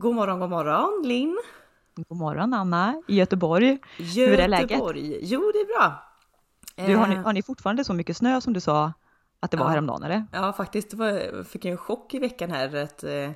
[0.00, 1.38] God morgon, god morgon Linn.
[2.08, 3.78] God morgon Anna i Göteborg.
[3.98, 4.30] Göteborg.
[4.30, 4.80] Hur är läget?
[5.22, 6.02] Jo, det är bra.
[6.86, 7.22] Du, har, ni, eh.
[7.22, 8.92] har ni fortfarande så mycket snö som du sa
[9.40, 9.70] att det var ja.
[9.70, 10.26] häromdagen eller?
[10.32, 10.90] Ja, faktiskt.
[10.90, 12.76] Det var, jag fick en chock i veckan här.
[12.76, 13.30] Att, eh,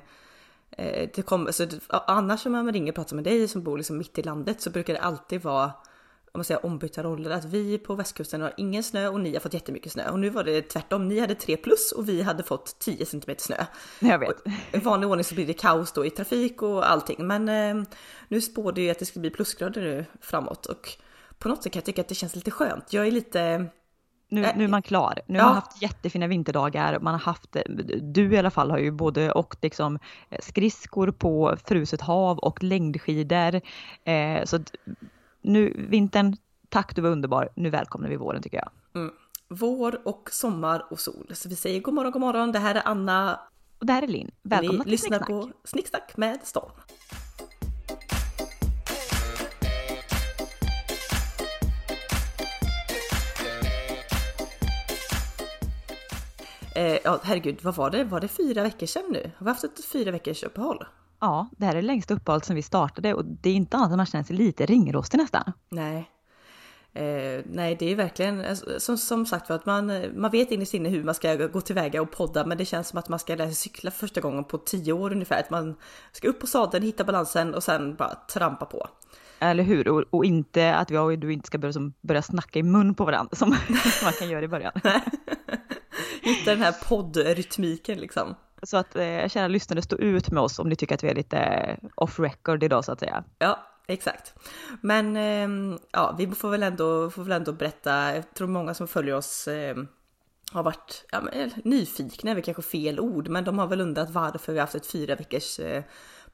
[0.71, 3.97] eh det kom, så, annars om man ringer och pratar med dig som bor liksom
[3.97, 5.71] mitt i landet så brukar det alltid vara
[6.35, 9.39] om man säger ombytta roller, att vi på västkusten har ingen snö och ni har
[9.39, 10.09] fått jättemycket snö.
[10.09, 13.35] Och nu var det tvärtom, ni hade 3 plus och vi hade fått 10 cm
[13.37, 13.55] snö.
[13.99, 14.35] Jag vet.
[14.71, 17.27] I vanlig ordning så blir det kaos då i trafik och allting.
[17.27, 17.87] Men eh,
[18.27, 20.97] nu spår det ju att det ska bli plusgrader nu framåt och
[21.39, 22.93] på något sätt kan jag tycka att det känns lite skönt.
[22.93, 23.67] Jag är lite
[24.29, 25.19] nu, nu, är man klar.
[25.27, 25.43] Nu ja.
[25.43, 26.99] har man haft jättefina vinterdagar.
[26.99, 27.57] Man har haft,
[28.01, 29.99] du i alla fall har ju både åkt liksom
[30.39, 33.61] skridskor på fruset hav och längdskidor.
[34.03, 34.59] Eh, så
[35.45, 36.35] nu vintern,
[36.69, 37.49] tack du var underbar.
[37.55, 38.69] Nu välkomnar vi våren tycker jag.
[39.01, 39.13] Mm.
[39.47, 41.31] Vår och sommar och sol.
[41.33, 42.51] Så vi säger god morgon, god morgon.
[42.51, 43.39] Det här är Anna.
[43.79, 44.31] Och det här är Linn.
[44.43, 46.71] Välkomna till lyssnar på Snicksnack med Storm.
[56.75, 58.03] Eh, ja, herregud, vad var det?
[58.03, 59.31] Var det fyra veckor sedan nu?
[59.37, 60.85] Har vi haft ett fyra veckors uppehåll?
[61.19, 63.91] Ja, det här är det längsta uppehållet som vi startade och det är inte annat
[63.91, 65.51] än man känner sig lite ringrostig nästan.
[65.69, 66.11] Nej.
[66.93, 70.73] Eh, nej, det är verkligen alltså, som, som sagt för att man, man vet innerst
[70.73, 73.35] inne hur man ska gå tillväga och podda, men det känns som att man ska
[73.35, 75.39] lära sig cykla första gången på tio år ungefär.
[75.39, 75.75] Att man
[76.11, 78.87] ska upp på sadeln, hitta balansen och sen bara trampa på.
[79.39, 79.87] Eller hur?
[79.87, 82.95] Och, och inte att jag och du inte ska börja, som, börja snacka i mun
[82.95, 83.49] på varandra som
[84.03, 84.73] man kan göra i början.
[86.21, 88.35] Hitta den här poddrytmiken liksom.
[88.63, 91.15] Så att eh, kära lyssnare, stå ut med oss om ni tycker att vi är
[91.15, 93.23] lite off record idag så att säga.
[93.39, 94.33] Ja, exakt.
[94.81, 98.87] Men eh, ja, vi får väl, ändå, får väl ändå berätta, jag tror många som
[98.87, 99.75] följer oss eh,
[100.51, 103.81] har varit ja, men, eh, nyfikna, är väl kanske fel ord, men de har väl
[103.81, 105.83] undrat varför vi har haft ett fyra veckors eh,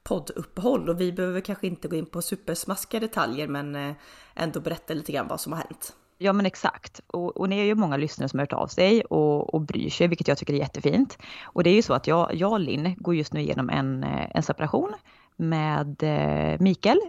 [0.02, 3.94] podduppehåll och vi behöver kanske inte gå in på supersmaskiga detaljer men eh,
[4.34, 5.96] ändå berätta lite grann vad som har hänt.
[6.22, 7.00] Ja men exakt.
[7.06, 9.90] Och, och ni är ju många lyssnare som har hört av sig och, och bryr
[9.90, 11.18] sig, vilket jag tycker är jättefint.
[11.42, 14.04] Och det är ju så att jag, jag och Linn går just nu igenom en,
[14.04, 14.94] eh, en separation
[15.36, 17.00] med eh, Mikael.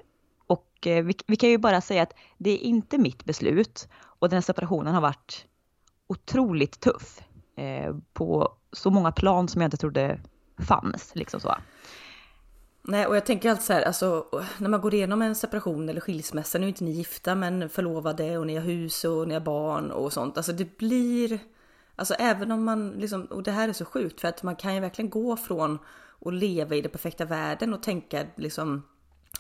[0.48, 3.88] Och eh, vi, vi, kan ju bara säga att det är inte mitt beslut
[4.20, 5.46] och den här separationen har varit
[6.08, 7.22] otroligt tuff.
[7.58, 10.20] Eh, på så många plan som jag inte trodde
[10.60, 11.12] fanns.
[11.16, 11.56] Liksom så.
[12.86, 14.26] Nej, och jag tänker alltid så här, alltså
[14.58, 18.38] när man går igenom en separation eller skilsmässa, nu är inte ni gifta men förlovade
[18.38, 20.38] och ni har hus och ni har barn och sånt.
[20.38, 21.40] Alltså det blir,
[21.96, 24.76] alltså även om man liksom, och det här är så sjukt för att man kan
[24.76, 25.80] ju verkligen gå från
[26.26, 28.84] att leva i den perfekta världen och tänka liksom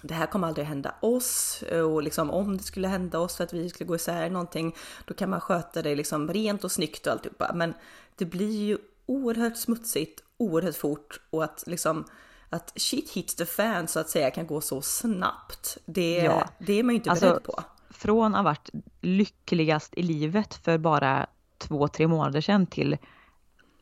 [0.01, 3.53] det här kommer aldrig hända oss och liksom om det skulle hända oss för att
[3.53, 7.13] vi skulle gå isär någonting då kan man sköta det liksom rent och snyggt och
[7.13, 7.51] alltihopa.
[7.53, 7.73] Men
[8.15, 12.05] det blir ju oerhört smutsigt, oerhört fort och att liksom
[12.53, 15.77] att shit hits the fan så att säga kan gå så snabbt.
[15.85, 16.49] Det, ja.
[16.59, 17.63] det är man ju inte alltså, beredd på.
[17.89, 18.69] Från att ha varit
[19.01, 21.27] lyckligast i livet för bara
[21.57, 22.97] två, tre månader sedan till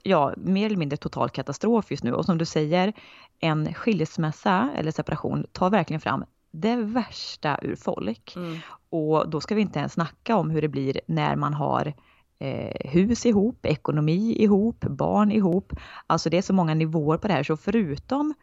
[0.04, 2.14] ja, mer eller mindre total katastrof just nu.
[2.14, 2.94] Och som du säger,
[3.40, 8.36] en skilsmässa eller separation tar verkligen fram det värsta ur folk.
[8.36, 8.58] Mm.
[8.90, 11.94] Och då ska vi inte ens snacka om hur det blir när man har
[12.40, 15.74] eh, hus ihop, ekonomi ihop, barn ihop.
[16.08, 18.34] Alltså det är så många nivåer på det här så förutom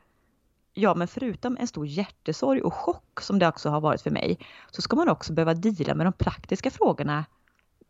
[0.79, 4.39] ja, men förutom en stor hjärtesorg och chock som det också har varit för mig,
[4.71, 7.25] så ska man också behöva dela med de praktiska frågorna.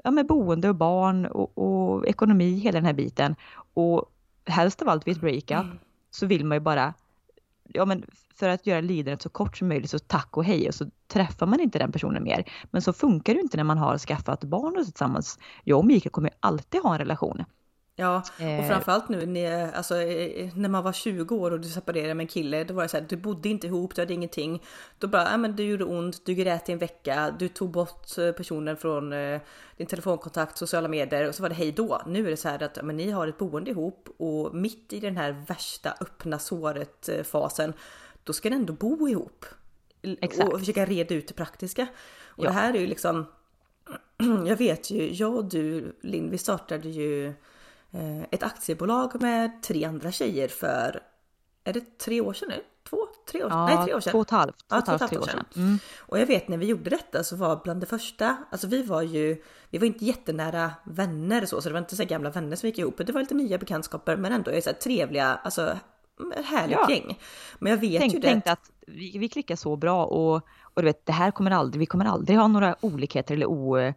[0.04, 3.37] Ja, med boende och barn och, och ekonomi, hela den här biten.
[3.75, 4.04] Och
[4.47, 5.78] helst av allt vid ett breakup mm.
[6.10, 6.94] så vill man ju bara,
[7.65, 8.04] ja men
[8.34, 11.47] för att göra lidandet så kort som möjligt så tack och hej och så träffar
[11.47, 12.44] man inte den personen mer.
[12.70, 15.38] Men så funkar det inte när man har skaffat barn och tillsammans.
[15.65, 17.44] Jag och Mikael kommer alltid ha en relation.
[18.00, 18.69] Ja, och eh.
[18.69, 19.94] framförallt nu när, alltså,
[20.54, 22.97] när man var 20 år och du separerade med en kille, då var det så
[22.97, 24.62] här, du bodde inte ihop, du hade ingenting.
[24.98, 28.19] Då bara, ja men det gjorde ont, du grät i en vecka, du tog bort
[28.19, 29.41] eh, personen från eh,
[29.76, 32.03] din telefonkontakt, sociala medier och så var det hej då.
[32.06, 35.00] Nu är det så här att men ni har ett boende ihop och mitt i
[35.00, 37.72] den här värsta öppna såret fasen,
[38.25, 39.44] då ska ni ändå bo ihop.
[40.02, 40.52] Exakt.
[40.52, 41.87] Och försöka reda ut det praktiska.
[42.26, 42.49] Och ja.
[42.49, 43.26] det här är ju liksom,
[44.46, 47.34] jag vet ju, jag och du Linn, vi startade ju Eh,
[48.31, 51.02] ett aktiebolag med tre andra tjejer för,
[51.64, 52.62] är det tre år sedan nu?
[52.90, 52.99] Två,
[53.31, 54.11] tre år, ja, nej tre år sedan.
[54.11, 54.64] Två och ett halvt.
[54.69, 55.44] Ja, två och ett halvt år sedan.
[55.56, 55.79] Mm.
[55.99, 59.02] Och jag vet när vi gjorde detta så var bland det första, alltså vi var
[59.02, 62.67] ju, vi var inte jättenära vänner så, så det var inte så gamla vänner som
[62.67, 62.94] gick ihop.
[63.06, 65.79] Det var lite nya bekantskaper men ändå är så trevliga, alltså
[66.44, 66.90] härligt ja.
[66.90, 67.19] gäng.
[67.58, 68.29] Men jag vet Tänk, ju det.
[68.29, 71.81] Tänkte att vi, vi klickar så bra och, och du vet, det här kommer aldrig,
[71.81, 73.94] vi kommer aldrig ha några olikheter eller o, eh,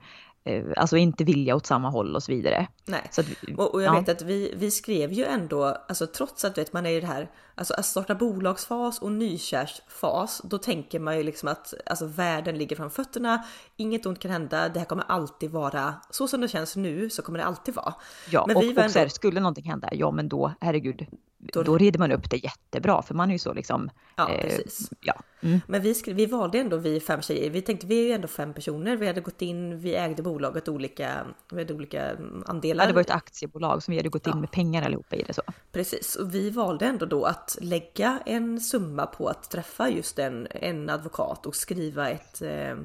[0.77, 2.67] alltså inte vilja åt samma håll och så vidare.
[2.85, 3.27] Nej, så att,
[3.57, 3.99] och, och, jag ja.
[3.99, 7.07] vet att vi, vi skrev ju ändå, alltså trots att vet, man är i det
[7.07, 12.57] här, alltså att starta bolagsfas och nykärsfas, då tänker man ju liksom att alltså, världen
[12.57, 13.45] ligger fram fötterna,
[13.77, 17.21] inget ont kan hända, det här kommer alltid vara, så som det känns nu så
[17.21, 17.93] kommer det alltid vara.
[18.29, 18.99] Ja, men och, vi och ändå...
[18.99, 21.05] här, skulle någonting hända, ja men då, herregud,
[21.53, 23.89] då, då rider man upp det jättebra för man är ju så liksom.
[24.15, 24.89] Ja, eh, precis.
[25.01, 25.13] Ja.
[25.41, 25.59] Mm.
[25.67, 27.49] Men vi, skrev, vi valde ändå vi fem tjejer.
[27.49, 28.95] Vi tänkte vi är ju ändå fem personer.
[28.95, 32.83] Vi hade gått in, vi ägde bolaget olika, vi hade olika andelar.
[32.83, 34.39] Ja, det var ett aktiebolag som vi hade gått in ja.
[34.39, 35.41] med pengar allihopa i det så.
[35.71, 40.47] Precis, och vi valde ändå då att lägga en summa på att träffa just en,
[40.51, 42.75] en advokat och skriva ett eh,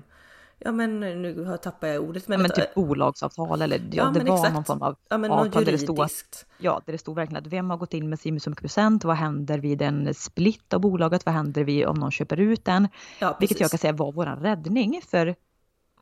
[0.67, 2.29] ja men nu tappar jag ordet.
[2.29, 4.55] Men, ja, men typ bolagsavtal eller ja, ja det var exakt.
[4.55, 7.43] någon form av ja, men avtal där det stod att, ja, där det stod verkligen
[7.43, 10.73] att vem har gått in med si så mycket procent, vad händer vid en split
[10.75, 12.89] av bolaget, vad händer vid om någon köper ut den?
[13.19, 15.35] Ja, Vilket jag kan säga var vår räddning för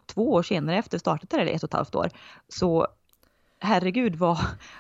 [0.07, 2.11] två år senare efter startet, eller ett och ett halvt år,
[2.49, 2.87] så
[3.59, 4.39] herregud vad,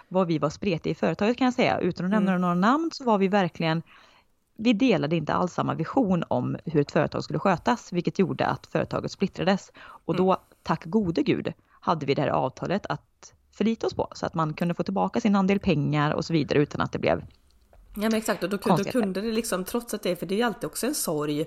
[0.08, 1.78] vad vi var spretiga i företaget kan jag säga.
[1.78, 2.40] Utan att nämna mm.
[2.40, 3.82] några namn så var vi verkligen
[4.56, 8.66] vi delade inte alls samma vision om hur ett företag skulle skötas, vilket gjorde att
[8.66, 9.72] företaget splittrades.
[9.76, 10.38] Och då, mm.
[10.62, 14.54] tack gode gud, hade vi det här avtalet att förlita oss på så att man
[14.54, 17.24] kunde få tillbaka sin andel pengar och så vidare utan att det blev
[17.96, 20.46] Ja men exakt och då, då kunde det liksom trots att det, för det är
[20.46, 21.40] alltid också en sorg.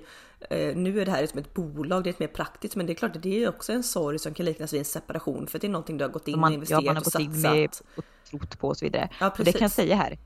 [0.50, 2.92] Eh, nu är det här som ett bolag, det är ett mer praktiskt men det
[2.92, 5.58] är klart att det är också en sorg som kan liknas vid en separation för
[5.58, 7.40] det är någonting du har gått in man, och investerat ja, man har gått in
[7.40, 9.08] med och trott på och så vidare.
[9.20, 10.18] Ja, och det kan jag säga här,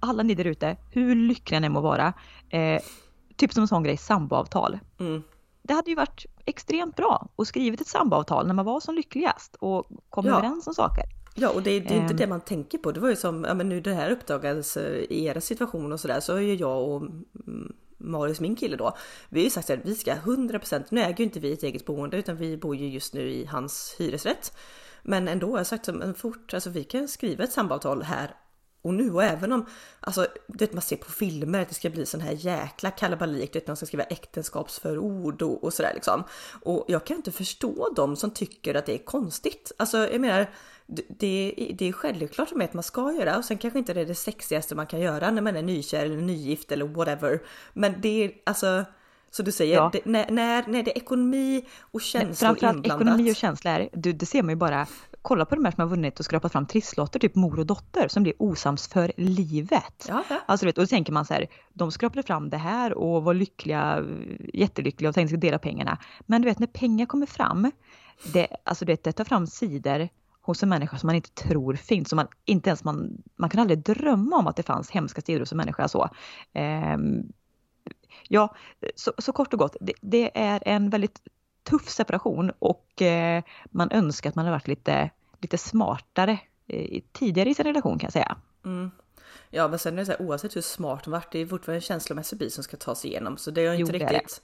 [0.00, 2.12] alla ni där ute, hur lyckliga ni må vara,
[2.48, 2.82] eh,
[3.36, 4.78] typ som en sån grej, samboavtal.
[4.98, 5.22] Mm.
[5.62, 9.56] Det hade ju varit extremt bra att skrivit ett samboavtal när man var som lyckligast
[9.60, 10.38] och kom ja.
[10.38, 11.04] överens om saker.
[11.34, 12.92] Ja, och det, är, det är inte um, det man tänker på.
[12.92, 16.00] Det var ju som, ja men nu det här uppdagades eh, i era situation och
[16.00, 18.96] sådär, så är ju jag och mm, Marius, min kille då,
[19.28, 21.86] vi har ju sagt att vi ska 100%, nu äger ju inte vi ett eget
[21.86, 24.56] boende utan vi bor ju just nu i hans hyresrätt.
[25.02, 28.34] Men ändå har jag sagt att fort, alltså vi kan skriva ett samboavtal här
[28.86, 29.12] och nu.
[29.12, 29.66] Och även om,
[30.00, 33.66] alltså, det man ser på filmer att det ska bli sån här jäkla kalabalik, det
[33.66, 36.24] man ska skriva äktenskapsförord och, och sådär liksom.
[36.62, 39.72] Och jag kan inte förstå de som tycker att det är konstigt.
[39.76, 40.50] Alltså jag menar,
[40.86, 44.06] det, det är självklart med att man ska göra och sen kanske inte det är
[44.06, 47.42] det sexigaste man kan göra när man är nykär eller nygift eller whatever.
[47.72, 48.84] Men det är alltså
[49.30, 49.90] så du säger, ja.
[49.92, 53.02] det, när, när, när det är ekonomi och känslor Framförallt inblandat.
[53.02, 54.86] ekonomi och känslor, du, det ser man ju bara
[55.26, 58.08] kolla på de här som har vunnit och skrapat fram trisslotter, typ mor och dotter,
[58.08, 60.06] som blir osams för livet.
[60.08, 60.40] Ja, ja.
[60.46, 63.34] Alltså, vet, och då tänker man så här, de skrapade fram det här och var
[63.34, 64.04] lyckliga,
[64.54, 65.98] jättelyckliga och tänkte dela pengarna.
[66.20, 67.70] Men du vet, när pengar kommer fram,
[68.32, 70.08] det, alltså, det, det tar fram sidor
[70.40, 72.08] hos en människa som man inte tror finns.
[72.08, 75.40] Som man, inte ens man, man kan aldrig drömma om att det fanns hemska sidor
[75.40, 75.88] hos en människa.
[75.88, 76.08] Så.
[76.94, 77.32] Um,
[78.28, 78.54] ja,
[78.94, 81.20] så, så, kort och gott, det, det, är en väldigt
[81.66, 85.10] tuff separation och eh, man önskar att man hade varit lite,
[85.40, 88.36] lite smartare eh, tidigare i sin relation kan jag säga.
[88.64, 88.90] Mm.
[89.50, 91.76] Ja men sen är det så här, oavsett hur smart man varit, det är fortfarande
[91.76, 94.42] en känslomässig bit som ska tas igenom så det är ju inte jo, riktigt.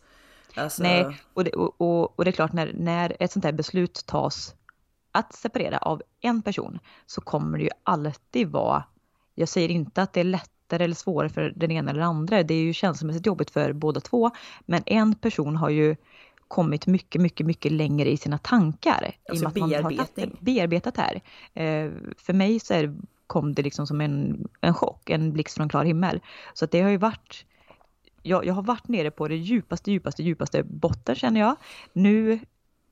[0.54, 0.82] Alltså...
[0.82, 4.06] Nej, och det, och, och, och det är klart när, när ett sånt här beslut
[4.06, 4.54] tas
[5.12, 8.84] att separera av en person så kommer det ju alltid vara,
[9.34, 12.54] jag säger inte att det är lättare eller svårare för den ena eller andra, det
[12.54, 14.30] är ju känslomässigt jobbigt för båda två,
[14.60, 15.96] men en person har ju
[16.52, 19.14] kommit mycket, mycket, mycket längre i sina tankar.
[19.28, 19.96] Alltså i bearbetning.
[19.96, 21.14] Man har bearbetat här.
[21.54, 22.96] Eh, för mig så är,
[23.26, 26.20] kom det liksom som en, en chock, en blixt från klar himmel.
[26.54, 27.44] Så att det har ju varit
[28.22, 31.56] jag, jag har varit nere på det djupaste, djupaste, djupaste botten känner jag.
[31.92, 32.40] Nu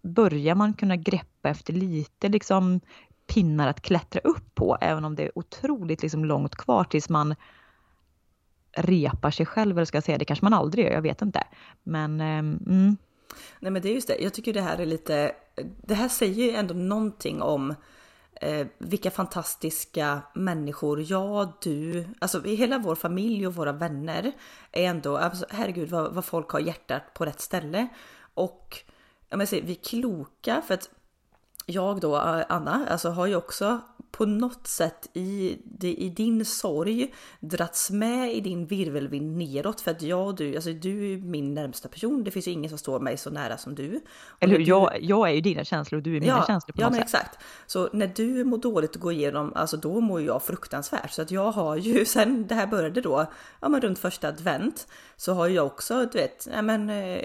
[0.02, 2.80] börjar man kunna greppa efter lite liksom
[3.26, 7.34] pinnar att klättra upp på, även om det är otroligt liksom långt kvar tills man
[8.72, 11.42] repar sig själv, eller ska jag säga, det kanske man aldrig gör, jag vet inte.
[11.82, 12.96] Men eh, mm,
[13.58, 15.32] Nej men det är just det, jag tycker det här är lite,
[15.82, 17.74] det här säger ju ändå någonting om
[18.34, 24.32] eh, vilka fantastiska människor jag, du, alltså hela vår familj och våra vänner
[24.72, 27.88] är ändå, alltså, herregud vad, vad folk har hjärtat på rätt ställe.
[28.34, 28.78] Och
[29.28, 30.90] jag menar, vi är kloka för att
[31.66, 37.90] jag då, Anna, alltså har ju också på något sätt i, i din sorg drats
[37.90, 41.88] med i din virvelvind neråt för att jag och du, alltså du är min närmsta
[41.88, 42.24] person.
[42.24, 44.00] Det finns ju ingen som står mig så nära som du.
[44.40, 46.80] Eller hur, jag, jag är ju dina känslor och du är mina ja, känslor på
[46.80, 47.20] ja, något men sätt.
[47.20, 47.44] exakt.
[47.66, 51.10] Så när du mår dåligt och går igenom, alltså då mår jag fruktansvärt.
[51.10, 53.26] Så att jag har ju sen det här började då,
[53.60, 54.86] ja men runt första advent
[55.16, 57.20] så har jag också, du vet, ja men eh,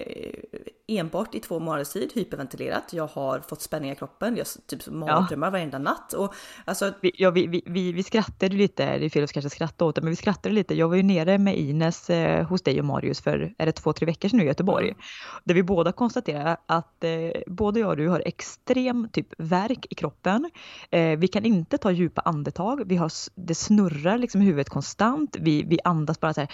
[0.88, 2.94] enbart i två månaders tid hyperventilerat.
[2.94, 5.51] Jag har fått spänningar i kroppen, jag typ mardrömmar ja.
[5.51, 6.13] varenda natt.
[6.13, 6.34] Och,
[6.82, 7.00] alltså...
[7.01, 9.96] vi, ja, vi, vi, vi, vi skrattade lite, det är fel att kanske skratta åt
[9.96, 10.75] det, men vi skrattade lite.
[10.75, 13.94] Jag var ju nere med Ines eh, hos dig och Marius för, är det två,
[13.94, 14.86] tre veckor sedan nu i Göteborg.
[14.86, 15.00] Mm.
[15.44, 19.96] Där vi båda konstaterade att eh, både jag och du har extrem typ värk i
[19.96, 20.51] kroppen.
[20.91, 25.38] Eh, vi kan inte ta djupa andetag, vi har, det snurrar liksom i huvudet konstant.
[25.39, 26.51] Vi, vi andas bara så här,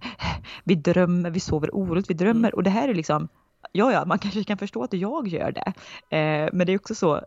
[0.64, 2.54] vi drömmer, vi sover oroligt, vi drömmer mm.
[2.54, 3.28] och det här är liksom
[3.72, 5.72] ja, ja, man kanske kan förstå att jag gör det.
[6.16, 7.20] Eh, men det är också så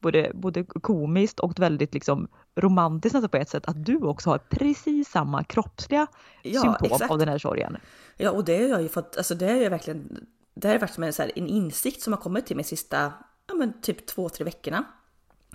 [0.00, 4.38] både, både komiskt och väldigt liksom romantiskt alltså på ett sätt att du också har
[4.38, 6.06] precis samma kroppsliga
[6.42, 7.10] ja, symptom exakt.
[7.10, 7.76] av den här sorgen.
[8.16, 11.06] Ja, och det har jag ju fått, alltså det är ju verkligen, det är verkligen
[11.06, 13.12] en, så här, en insikt som har kommit till mig sista,
[13.46, 14.84] ja men typ två, tre veckorna.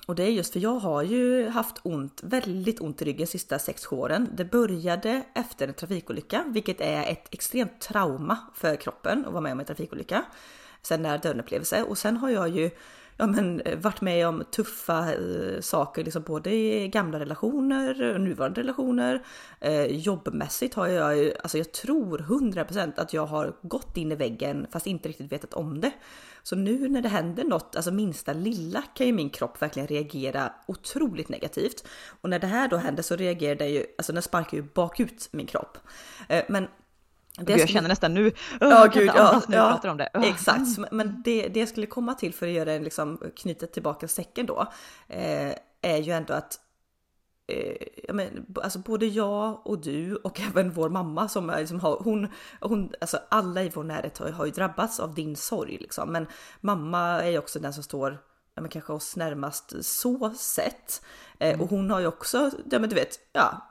[0.07, 3.59] Och det är just för jag har ju haft ont, väldigt ont i ryggen sista
[3.59, 4.29] sex åren.
[4.33, 9.51] Det började efter en trafikolycka, vilket är ett extremt trauma för kroppen att vara med
[9.51, 10.25] om en trafikolycka.
[10.81, 12.71] Sen när döden upplevelse och sen har jag ju
[13.23, 18.21] ja, men, eh, varit med om tuffa eh, saker, liksom både i gamla relationer och
[18.21, 19.25] nuvarande relationer.
[19.59, 24.15] Eh, jobbmässigt har jag ju, alltså jag tror 100% att jag har gått in i
[24.15, 25.91] väggen fast inte riktigt vetat om det.
[26.43, 30.53] Så nu när det händer något, alltså minsta lilla kan ju min kropp verkligen reagera
[30.67, 31.87] otroligt negativt.
[32.21, 35.29] Och när det här då händer så reagerar det ju, alltså den sparkar ju bakut
[35.31, 35.77] min kropp.
[36.27, 36.67] Eh, men
[37.37, 40.09] det jag känner nästan nu, ja, gud, ja, ja, om det.
[40.13, 44.07] Exakt, men det, det jag skulle komma till för att göra en liksom knyta tillbaka
[44.07, 44.67] säcken då
[45.07, 46.59] eh, är ju ändå att
[47.47, 51.97] eh, men, alltså både jag och du och även vår mamma som är, liksom har,
[52.03, 52.27] hon,
[52.59, 56.11] hon, alltså alla i vår närhet har, har ju drabbats av din sorg liksom.
[56.11, 56.27] Men
[56.61, 58.17] mamma är ju också den som står
[58.55, 61.01] ja, men kanske oss närmast så sett.
[61.39, 61.61] Eh, mm.
[61.61, 63.69] Och hon har ju också, ja men du vet, ja,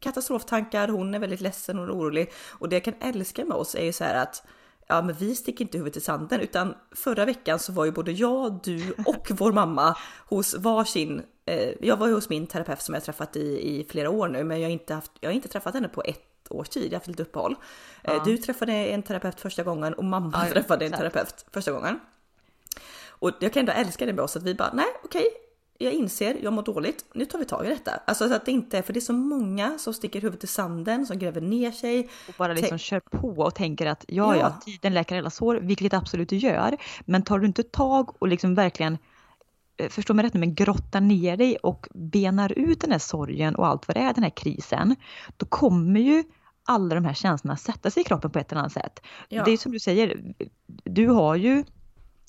[0.00, 2.32] katastroftankar, hon är väldigt ledsen och orolig.
[2.50, 4.46] Och det jag kan älska med oss är ju så här att
[4.86, 8.12] ja men vi sticker inte huvudet i sanden utan förra veckan så var ju både
[8.12, 12.94] jag, du och vår mamma hos varsin, eh, jag var ju hos min terapeut som
[12.94, 15.48] jag träffat i, i flera år nu men jag har inte, haft, jag har inte
[15.48, 17.56] träffat henne på ett års tid, jag har haft lite uppehåll.
[18.02, 18.22] Eh, ja.
[18.24, 22.00] Du träffade en terapeut första gången och mamma ja, träffade en terapeut första gången.
[23.24, 25.24] Och jag kan ändå älska det med oss att vi bara, nej okej,
[25.78, 27.90] jag inser, jag mår dåligt, nu tar vi tag i detta.
[28.06, 31.06] Alltså så att det inte, för det är så många som sticker huvudet i sanden,
[31.06, 32.08] som gräver ner sig.
[32.28, 35.54] Och bara liksom kör på och tänker att ja, ja, ja tiden läker alla sår,
[35.54, 36.76] vilket det absolut gör.
[37.04, 38.98] Men tar du inte tag och liksom verkligen
[39.76, 43.54] eh, förstå mig rätt nu, men grottar ner dig och benar ut den här sorgen
[43.54, 44.96] och allt vad det är, den här krisen,
[45.36, 46.24] då kommer ju
[46.64, 49.00] alla de här känslorna sätta sig i kroppen på ett eller annat sätt.
[49.28, 49.44] Ja.
[49.44, 50.34] Det är som du säger,
[50.84, 51.64] du har ju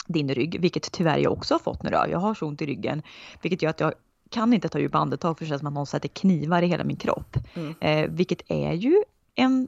[0.05, 2.05] din rygg, vilket tyvärr jag också har fått nu då.
[2.09, 3.01] Jag har så ont i ryggen,
[3.41, 3.93] vilket gör att jag
[4.29, 6.83] kan inte ta djupa andetag för det känns som att någon sätter knivar i hela
[6.83, 7.37] min kropp.
[7.53, 7.75] Mm.
[7.81, 9.03] Eh, vilket är ju
[9.35, 9.67] en,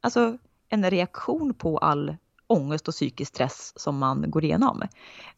[0.00, 2.16] alltså, en reaktion på all
[2.46, 4.82] ångest och psykisk stress som man går igenom.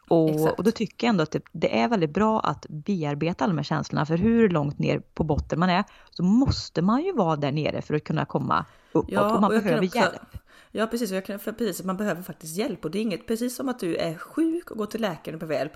[0.09, 3.53] Och, och då tycker jag ändå att det, det, är väldigt bra att bearbeta alla
[3.53, 7.13] de här känslorna, för hur långt ner på botten man är så måste man ju
[7.13, 10.37] vara där nere för att kunna komma uppåt ja, och man och behöver också, hjälp.
[10.73, 13.57] Ja precis, jag kan, för precis, man behöver faktiskt hjälp och det är inget, precis
[13.57, 15.73] som att du är sjuk och går till läkaren och behöver hjälp.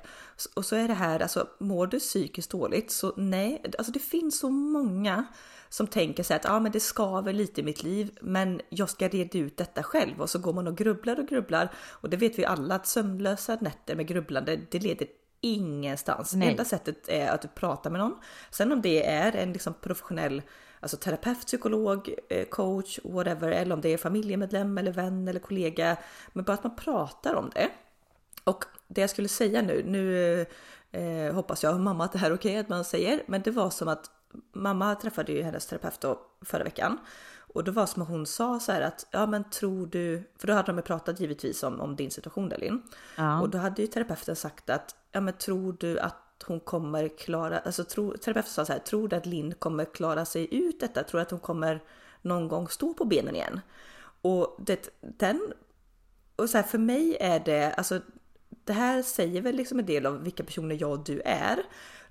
[0.55, 4.39] Och så är det här, alltså mår du psykiskt dåligt så nej, alltså det finns
[4.39, 5.25] så många
[5.69, 9.09] som tänker sig att ja, men det skaver lite i mitt liv, men jag ska
[9.09, 12.39] reda ut detta själv och så går man och grubblar och grubblar och det vet
[12.39, 15.07] vi alla att sömnlösa nätter med grubblande, det leder
[15.45, 16.35] ingenstans.
[16.35, 16.49] Nej.
[16.51, 18.19] Enda sättet är att du pratar med någon.
[18.51, 20.43] Sen om det är en liksom professionell
[20.81, 25.97] alltså terapeut, psykolog, eh, coach, whatever, eller om det är familjemedlem eller vän eller kollega.
[26.33, 27.71] Men bara att man pratar om det.
[28.45, 30.41] Och det jag skulle säga nu, nu
[30.93, 33.51] eh, hoppas jag mamma att det här är okej okay att man säger, men det
[33.51, 34.11] var som att
[34.53, 36.99] mamma träffade ju hennes terapeut då förra veckan
[37.55, 40.53] och det var som hon sa så här att ja men tror du, för då
[40.53, 42.83] hade de ju pratat givetvis om, om din situation Delin.
[43.17, 43.41] Ja.
[43.41, 47.59] Och då hade ju terapeuten sagt att ja men tror du att hon kommer klara,
[47.59, 51.03] alltså tro, terapeuten sa så här, tror du att Linn kommer klara sig ut detta?
[51.03, 51.83] Tror du att hon kommer
[52.23, 53.61] någon gång stå på benen igen?
[54.23, 55.53] Och det, den,
[56.37, 58.01] och så här, för mig är det, alltså
[58.65, 61.59] det här säger väl liksom en del av vilka personer jag och du är.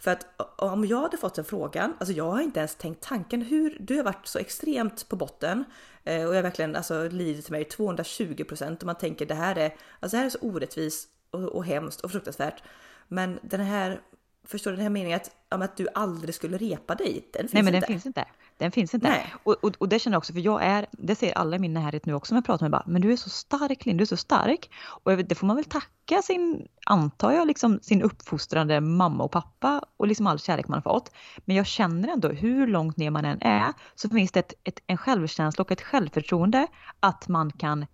[0.03, 3.41] För att om jag hade fått den frågan, alltså jag har inte ens tänkt tanken
[3.41, 5.63] hur du har varit så extremt på botten
[6.03, 9.55] eh, och jag har verkligen alltså lidit mig 220 procent och man tänker det här
[9.55, 12.63] är, alltså det här är så orättvist och, och hemskt och fruktansvärt.
[13.07, 14.01] Men den här
[14.45, 15.19] Förstår du den här meningen
[15.49, 17.29] att, att du aldrig skulle repa dig?
[17.33, 17.87] Den finns Nej, men inte.
[17.87, 18.25] den finns inte.
[18.57, 19.23] Den finns inte.
[19.43, 21.73] Och, och, och, det känner jag också, för jag är, det säger alla i min
[21.73, 24.01] närhet nu också som jag pratar med, bara, men du är så stark Linn, du
[24.01, 24.69] är så stark.
[25.03, 29.81] Och det får man väl tacka sin, antar jag, liksom sin uppfostrande mamma och pappa
[29.97, 31.11] och liksom all kärlek man har fått.
[31.45, 34.79] Men jag känner ändå, hur långt ner man än är, så finns det ett, ett,
[34.87, 36.67] en självkänsla och ett självförtroende
[36.99, 37.85] att man kan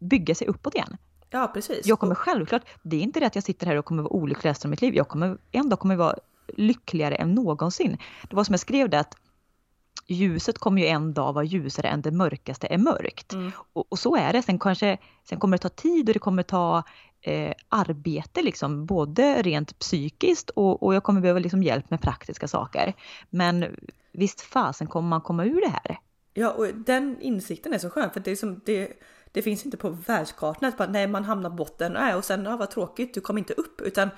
[0.00, 0.96] bygga sig uppåt igen.
[1.30, 1.86] Ja, precis.
[1.86, 4.50] Jag kommer självklart, det är inte det att jag sitter här och kommer vara olycklig
[4.50, 4.94] resten av mitt liv.
[4.94, 6.16] Jag kommer, en dag kommer jag vara
[6.56, 7.98] lyckligare än någonsin.
[8.30, 9.14] Det var som jag skrev det att
[10.06, 13.32] ljuset kommer ju en dag vara ljusare än det mörkaste är mörkt.
[13.32, 13.52] Mm.
[13.72, 14.42] Och, och, så är det.
[14.42, 16.82] Sen, kanske, sen kommer det ta tid och det kommer ta
[17.20, 22.48] eh, arbete, liksom, både rent psykiskt och, och jag kommer behöva liksom hjälp med praktiska
[22.48, 22.94] saker.
[23.30, 23.76] Men
[24.12, 25.98] visst fasen kommer man komma ur det här.
[26.34, 28.92] Ja, och den insikten är så skön för det, är som, det,
[29.32, 32.56] det finns inte på världskartan att bara, nej, man hamnar botten nej, och sen, ja,
[32.56, 34.10] vad tråkigt, du kom inte upp, utan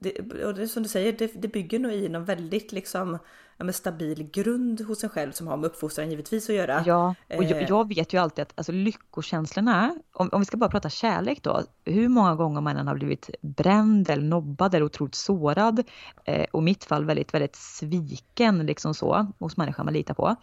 [0.00, 3.18] det, och det, som du säger, det, det bygger nog i någon väldigt liksom
[3.66, 6.82] ja, stabil grund hos en själv som har med uppfostran givetvis att göra.
[6.86, 7.68] Ja, och jag, eh.
[7.68, 11.62] jag vet ju alltid att alltså, lyckokänslorna, om, om vi ska bara prata kärlek då,
[11.84, 15.82] hur många gånger man än har blivit bränd eller nobbad eller otroligt sårad
[16.24, 20.36] eh, och i mitt fall väldigt, väldigt sviken liksom så hos människan man litar på.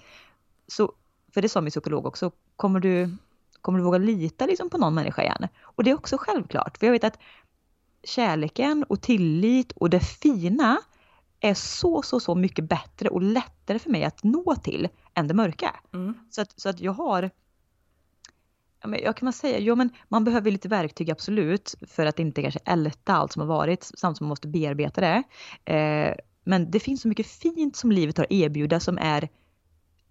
[0.68, 0.92] Så,
[1.34, 3.18] för det sa min psykolog också, kommer du,
[3.62, 5.48] kommer du våga lita liksom på någon människa igen?
[5.62, 7.20] Och det är också självklart, för jag vet att
[8.08, 10.78] kärleken och tillit och det fina
[11.40, 15.34] är så, så, så mycket bättre och lättare för mig att nå till än det
[15.34, 15.76] mörka.
[15.94, 16.14] Mm.
[16.30, 17.30] Så, att, så att jag har
[18.82, 22.60] jag kan man säga, jo men man behöver lite verktyg absolut för att inte kanske
[22.66, 25.24] älta allt som har varit samtidigt som man måste bearbeta det.
[25.74, 29.30] Eh, men det finns så mycket fint som livet har erbjuda som är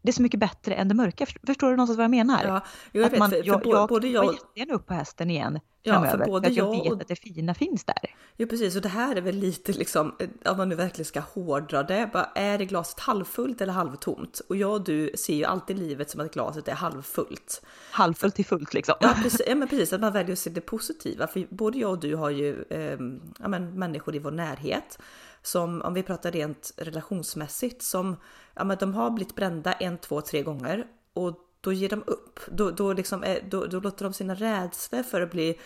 [0.06, 1.26] det är så mycket bättre än det mörka.
[1.46, 2.44] Förstår du någonstans vad jag menar?
[2.44, 2.60] Ja,
[2.92, 3.18] jag vet.
[3.18, 4.25] Man, för, för jag, både jag...
[4.25, 6.18] jag jättegärna upp på hästen igen ja, framöver.
[6.18, 8.14] För, både för att jag, jag vet att det fina finns där.
[8.36, 11.82] Ja precis, och det här är väl lite liksom, om man nu verkligen ska hårdra
[11.82, 14.40] det, bara, är det glaset halvfullt eller halvtomt?
[14.48, 17.62] Och jag och du ser ju alltid livet som att glaset är halvfullt.
[17.90, 18.94] Halvfullt till fullt liksom.
[19.00, 21.26] Ja precis, ja, men precis, att man väljer att se det positiva.
[21.26, 22.98] För både jag och du har ju eh,
[23.38, 24.98] ja, men, människor i vår närhet
[25.47, 28.17] som, om vi pratar rent relationsmässigt, som
[28.55, 32.41] ja, men de har blivit brända en, två, tre gånger och då ger de upp.
[32.50, 35.59] Då, då, liksom då, då låter de sina rädslor för att bli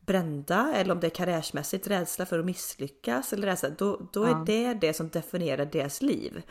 [0.00, 4.40] brända eller om det är karriärsmässigt rädsla för att misslyckas eller rädsla, då, då ja.
[4.40, 6.42] är det det som definierar deras liv.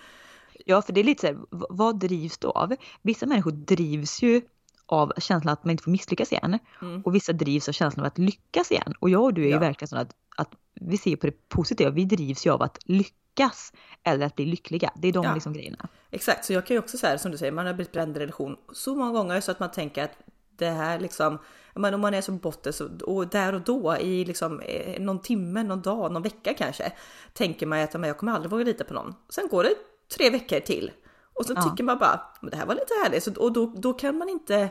[0.65, 2.75] Ja, för det är lite så här, vad drivs du av?
[3.01, 4.41] Vissa människor drivs ju
[4.85, 6.59] av känslan att man inte får misslyckas igen.
[6.81, 7.01] Mm.
[7.01, 8.93] Och vissa drivs av känslan av att lyckas igen.
[8.99, 9.53] Och jag och du är ja.
[9.53, 10.49] ju verkligen så att, att
[10.81, 14.91] vi ser på det positiva, vi drivs ju av att lyckas eller att bli lyckliga.
[14.95, 15.33] Det är de ja.
[15.33, 15.87] liksom grejerna.
[16.11, 18.19] Exakt, så jag kan ju också säga som du säger, man har blivit bränd i
[18.19, 20.17] relation så många gånger så att man tänker att
[20.57, 21.37] det här liksom,
[21.75, 25.21] men om man är som botten så, och där och då i liksom eh, någon
[25.21, 26.91] timme, någon dag, någon vecka kanske,
[27.33, 29.15] tänker man att men jag kommer aldrig våga lita på någon.
[29.29, 29.75] Sen går det
[30.17, 30.91] tre veckor till
[31.33, 31.61] och så ja.
[31.61, 33.23] tycker man bara, men det här var lite härligt.
[33.23, 34.69] Så, och då, då kan man inte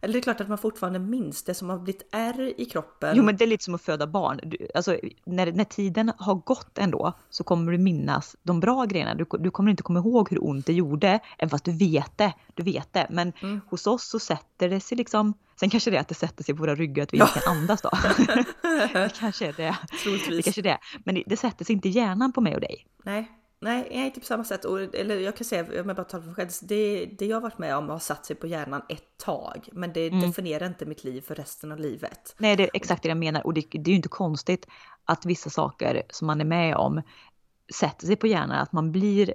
[0.00, 3.16] eller det är klart att man fortfarande minns det som har blivit ärr i kroppen.
[3.16, 4.40] Jo men det är lite som att föda barn.
[4.42, 9.14] Du, alltså, när, när tiden har gått ändå så kommer du minnas de bra grejerna.
[9.14, 12.32] Du, du kommer inte komma ihåg hur ont det gjorde, även fast du vet det.
[12.54, 13.06] Du vet det.
[13.10, 13.60] Men mm.
[13.66, 16.54] hos oss så sätter det sig liksom, sen kanske det är att det sätter sig
[16.54, 17.26] på våra ryggar att vi ja.
[17.26, 17.90] inte kan andas då.
[18.92, 19.76] det kanske är det.
[20.02, 20.36] Troligtvis.
[20.36, 20.78] Det kanske är det.
[21.04, 22.86] Men det, det sätter sig inte i hjärnan på mig och dig.
[23.04, 24.64] Nej, Nej, inte på samma sätt.
[24.94, 27.58] eller jag kan säga, om jag bara talar för mig själv, det, det jag varit
[27.58, 29.68] med om har satt sig på hjärnan ett tag.
[29.72, 30.20] Men det mm.
[30.20, 32.34] definierar inte mitt liv för resten av livet.
[32.38, 33.46] Nej, det är exakt det jag menar.
[33.46, 34.66] Och det, det är ju inte konstigt
[35.04, 37.02] att vissa saker som man är med om
[37.74, 38.58] sätter sig på hjärnan.
[38.58, 39.34] Att man blir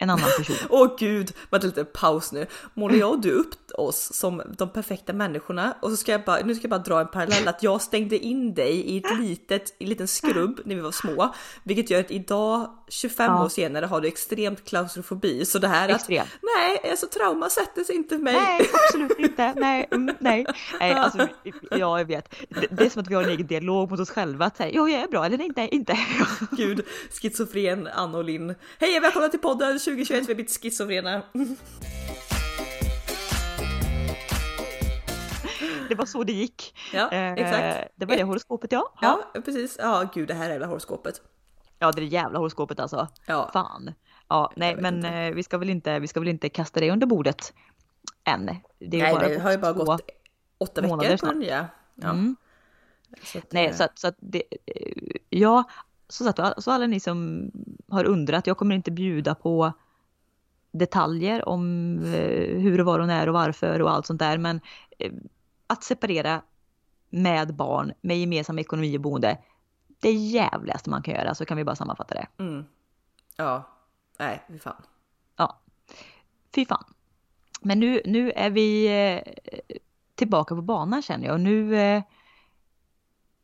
[0.00, 0.56] en annan person.
[0.70, 2.46] Åh oh, gud, vänta lite paus nu.
[2.74, 5.74] Målar jag och du upp oss som de perfekta människorna?
[5.82, 8.18] Och så ska jag bara, nu ska jag bara dra en parallell att jag stängde
[8.18, 11.34] in dig i ett litet, i en liten skrubb när vi var små.
[11.62, 13.44] Vilket gör att idag, 25 ja.
[13.44, 15.44] år senare, har du extremt klaustrofobi.
[15.44, 16.22] Så det här Extrem.
[16.22, 18.34] att, nej, alltså trauma sätter sig inte för mig.
[18.34, 19.54] Nej, absolut inte.
[19.56, 20.46] Nej, mm, nej.
[20.80, 21.28] nej alltså,
[21.70, 22.34] ja, jag vet.
[22.48, 24.44] Det, det, är som att vi har en egen dialog mot oss själva.
[24.44, 25.98] Att säga, ja, jag är bra eller inte, inte.
[26.50, 26.86] Gud,
[27.20, 28.54] schizofren Anna och Linn.
[28.78, 31.22] Hej välkomna till podden 2021, vi är lite schizofrena.
[35.88, 36.74] det var så det gick.
[36.92, 37.92] Ja, exakt.
[37.96, 38.92] Det var det horoskopet ja.
[39.00, 39.76] Ja, precis.
[39.80, 41.22] Ja, gud det här jävla horoskopet.
[41.78, 43.08] Ja, det är det jävla horoskopet alltså.
[43.26, 43.50] Ja.
[43.52, 43.94] Fan.
[44.28, 45.08] Ja, nej, men inte.
[45.08, 47.52] Eh, vi ska väl inte, vi ska väl inte kasta det under bordet
[48.24, 48.46] än.
[48.46, 50.00] Det, nej, det har ju bara gått
[50.58, 51.68] åtta veckor på den nya.
[51.94, 52.10] Ja.
[52.10, 52.36] Mm.
[53.22, 54.42] Så att, nej, så att, så att det,
[55.28, 55.64] ja,
[56.12, 57.50] så, att, så alla ni som
[57.88, 59.72] har undrat, jag kommer inte bjuda på
[60.72, 64.38] detaljer om eh, hur det var och när och varför och allt sånt där.
[64.38, 64.60] Men
[64.98, 65.12] eh,
[65.66, 66.42] att separera
[67.10, 69.38] med barn med gemensam ekonomi och boende,
[70.00, 72.26] det jävligaste man kan göra, så kan vi bara sammanfatta det.
[72.38, 72.64] Mm.
[73.36, 73.68] Ja,
[74.18, 74.82] nej, fy fan.
[75.36, 75.60] Ja,
[76.54, 76.84] fy fan.
[77.60, 79.22] Men nu, nu är vi eh,
[80.14, 81.74] tillbaka på banan känner jag och nu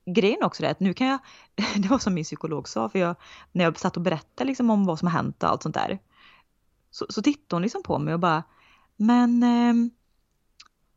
[0.07, 1.19] grejen också är att nu kan jag,
[1.77, 3.17] det var som min psykolog sa, för jag,
[3.53, 5.99] när jag satt och berättade liksom om vad som har hänt och allt sånt där,
[6.91, 8.43] så, så tittade hon liksom på mig och bara,
[8.97, 9.75] men eh,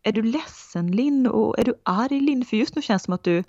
[0.04, 2.46] är du ledsen Linn och är du arg Linn?
[2.46, 3.44] För just nu känns det som att du,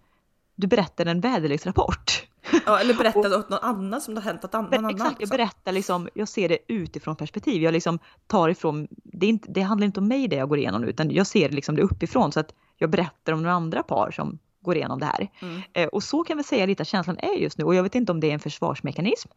[0.54, 2.26] du berättar en väderleksrapport.
[2.66, 4.72] Ja, eller berätta åt någon annan som det har hänt något annat.
[4.72, 5.36] Exakt, jag liksom.
[5.36, 7.62] berättar liksom, jag ser det utifrån perspektiv.
[7.62, 10.80] Jag liksom tar ifrån, det, inte, det handlar inte om mig det jag går igenom
[10.80, 14.10] nu, utan jag ser liksom det uppifrån så att jag berättar om några andra par
[14.10, 15.30] som går igenom det här.
[15.40, 15.62] Mm.
[15.72, 17.94] Eh, och så kan vi säga lite att känslan är just nu och jag vet
[17.94, 19.28] inte om det är en försvarsmekanism.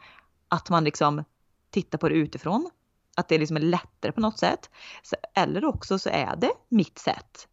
[0.47, 1.23] Att man liksom
[1.69, 2.69] tittar på det utifrån.
[3.15, 4.69] Att det liksom är lättare på något sätt.
[5.35, 7.47] Eller också så är det mitt sätt,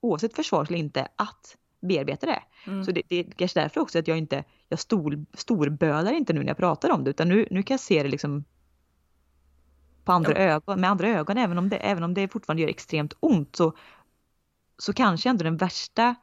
[0.00, 2.42] oavsett försvars eller inte, att bearbeta det.
[2.66, 2.84] Mm.
[2.84, 6.40] Så det, det är kanske därför också att jag inte, jag stor, storbölar inte nu
[6.40, 8.44] när jag pratar om det utan nu, nu kan jag se det liksom
[10.04, 10.38] på andra ja.
[10.38, 13.76] ögon, med andra ögon även om, det, även om det fortfarande gör extremt ont så,
[14.78, 16.14] så kanske ändå den värsta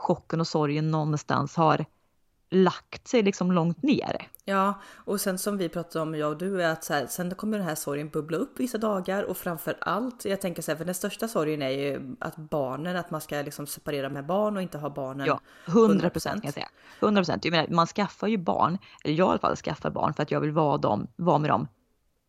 [0.00, 1.84] chocken och sorgen någonstans har
[2.50, 4.28] lagt sig liksom långt ner.
[4.44, 7.34] Ja, och sen som vi pratade om jag och du är att så här, sen
[7.34, 10.76] kommer den här sorgen bubbla upp vissa dagar och framför allt, jag tänker så här,
[10.76, 14.56] för den största sorgen är ju att barnen, att man ska liksom separera med barn
[14.56, 15.26] och inte ha barnen.
[15.26, 16.68] Ja, 100 procent kan jag säga.
[17.00, 17.70] 100 procent.
[17.70, 20.52] Man skaffar ju barn, eller jag i alla fall skaffar barn för att jag vill
[20.52, 21.68] vara, dem, vara med dem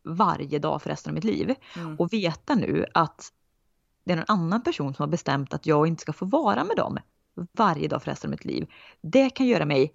[0.04, 1.54] varje dag för resten av mitt liv.
[1.76, 1.96] Mm.
[1.96, 3.32] Och veta nu att
[4.04, 6.76] det är någon annan person som har bestämt att jag inte ska få vara med
[6.76, 6.98] dem
[7.52, 8.70] varje dag för resten av mitt liv.
[9.00, 9.94] Det kan göra mig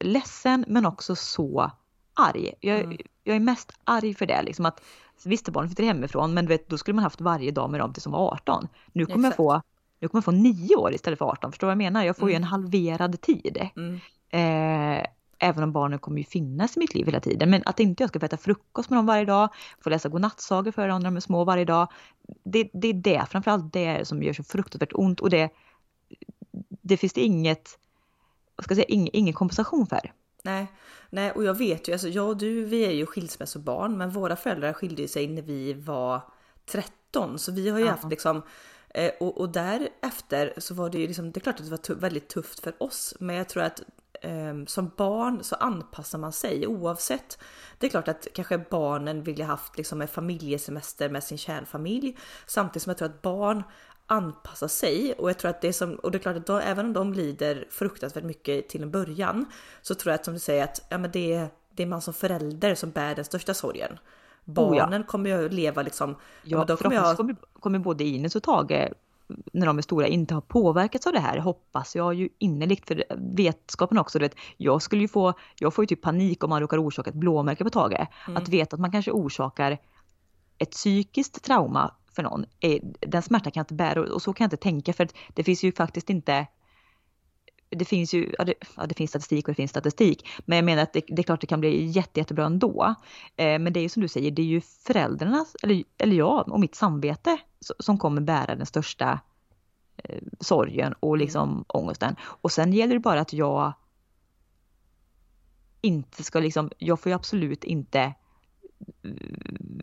[0.00, 1.70] ledsen men också så
[2.14, 2.52] arg.
[2.60, 2.96] Jag, mm.
[3.24, 4.42] jag är mest arg för det.
[4.42, 4.82] Liksom att,
[5.24, 8.04] visst, barnen flyttar hemifrån men vet, då skulle man haft varje dag med dem tills
[8.04, 8.68] de var 18.
[8.92, 9.62] Nu kommer, jag få,
[10.00, 11.52] nu kommer jag få nio år istället för 18.
[11.52, 12.04] Förstår du vad jag menar?
[12.04, 12.30] Jag får mm.
[12.30, 13.68] ju en halverad tid.
[13.76, 14.00] Mm.
[14.30, 15.06] Eh,
[15.38, 17.50] även om barnen kommer ju finnas i mitt liv hela tiden.
[17.50, 19.48] Men att inte jag ska få äta frukost med dem varje dag,
[19.80, 21.88] få läsa godnattsagor för dem när de är små varje dag.
[22.44, 25.50] Det, det är det, framförallt det som gör så fruktansvärt ont och det,
[26.82, 27.78] det finns det inget
[28.56, 30.12] vad ska jag säga, ingen, ingen kompensation för.
[30.42, 30.66] Nej,
[31.10, 34.36] nej, och jag vet ju, alltså jag och du, vi är ju skilsmässobarn, men våra
[34.36, 36.20] föräldrar skilde sig när vi var
[36.66, 37.94] 13, så vi har ju uh -huh.
[37.94, 38.42] haft liksom
[38.88, 41.76] eh, och, och därefter så var det ju liksom, det är klart att det var
[41.76, 43.82] tuff, väldigt tufft för oss, men jag tror att
[44.22, 47.38] eh, som barn så anpassar man sig oavsett.
[47.78, 52.18] Det är klart att kanske barnen vill ha haft liksom en familjesemester med sin kärnfamilj,
[52.46, 53.62] samtidigt som jag tror att barn
[54.06, 56.58] anpassa sig och jag tror att det är som och det är klart att de,
[56.58, 59.46] även om de lider fruktansvärt mycket till en början
[59.82, 62.00] så tror jag att som du säger att ja, men det, är, det är man
[62.00, 63.98] som förälder som bär den största sorgen.
[64.44, 65.06] Barnen oh ja.
[65.06, 66.16] kommer ju leva liksom.
[66.42, 67.16] Ja, ja kommer, jag...
[67.16, 68.92] kommer, kommer både Ines och Tage
[69.52, 73.04] när de är stora inte har påverkats av det här hoppas jag ju innerligt för
[73.16, 74.18] vetskapen också.
[74.18, 77.10] Du vet, jag skulle ju få, jag får ju typ panik om man råkar orsaka
[77.10, 78.06] ett blåmärke på Tage.
[78.26, 78.36] Mm.
[78.36, 79.78] Att veta att man kanske orsakar
[80.58, 84.44] ett psykiskt trauma för någon, är, den smärta kan jag inte bära och så kan
[84.44, 86.46] jag inte tänka för det finns ju faktiskt inte
[87.76, 90.64] det finns ju, ja det, ja det, finns statistik och det finns statistik, men jag
[90.64, 92.94] menar att det, det är klart det kan bli jätte, jättebra ändå.
[93.36, 96.48] Eh, men det är ju som du säger, det är ju föräldrarnas, eller, eller jag
[96.48, 97.38] och mitt samvete
[97.78, 99.20] som kommer bära den största
[99.96, 101.64] eh, sorgen och liksom mm.
[101.68, 102.16] ångesten.
[102.20, 103.72] Och sen gäller det bara att jag
[105.80, 108.14] inte ska liksom, jag får ju absolut inte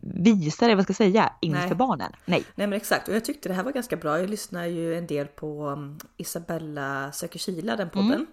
[0.02, 1.74] visa det, vad ska jag säga, inför Nej.
[1.74, 2.12] barnen.
[2.24, 2.44] Nej.
[2.54, 4.18] Nej men exakt och jag tyckte det här var ganska bra.
[4.18, 8.26] Jag lyssnar ju en del på um, Isabella söker Kila, den podden.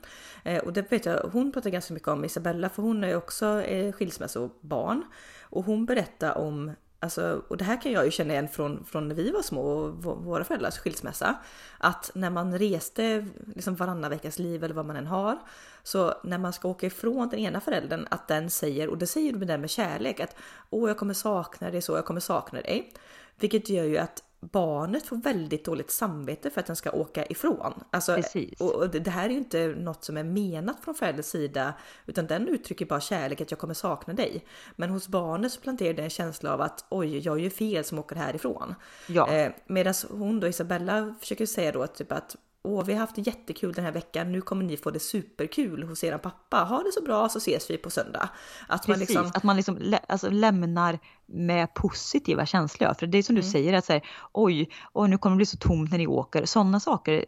[0.43, 0.57] Mm.
[0.57, 3.61] Eh, och det vet jag, hon pratar ganska mycket om Isabella för hon är också
[3.61, 5.03] eh, skilsmässobarn.
[5.41, 9.07] Och hon berättar om Alltså, och det här kan jag ju känna igen från, från
[9.07, 11.35] när vi var små och våra föräldrars skilsmässa.
[11.77, 15.37] Att när man reste liksom varannan veckas liv eller vad man än har.
[15.83, 19.33] Så när man ska åka ifrån den ena föräldern att den säger, och det säger
[19.33, 20.35] du med med kärlek, att
[20.69, 22.93] åh jag kommer sakna dig så, jag kommer sakna dig.
[23.39, 27.83] Vilket gör ju att barnet får väldigt dåligt samvete för att den ska åka ifrån.
[27.91, 28.21] Alltså,
[28.59, 31.73] och det här är ju inte något som är menat från förälderns sida
[32.05, 34.45] utan den uttrycker bara kärlek att jag kommer sakna dig.
[34.75, 37.99] Men hos barnet så planterar det en känsla av att oj, jag gör fel som
[37.99, 38.75] åker härifrån.
[39.07, 39.31] Ja.
[39.31, 42.35] Eh, Medan hon då Isabella försöker säga då typ att
[42.67, 44.31] Åh, vi har haft jättekul den här veckan.
[44.31, 46.57] Nu kommer ni få det superkul hos er pappa.
[46.57, 48.29] Ha det så bra så ses vi på söndag.
[48.67, 52.93] Att Precis, man liksom, att man liksom lä alltså lämnar med positiva känslor.
[52.93, 53.51] För det är som du mm.
[53.51, 54.01] säger att säga,
[54.31, 56.45] oj, oj, nu kommer det bli så tomt när ni åker.
[56.45, 57.25] Sådana saker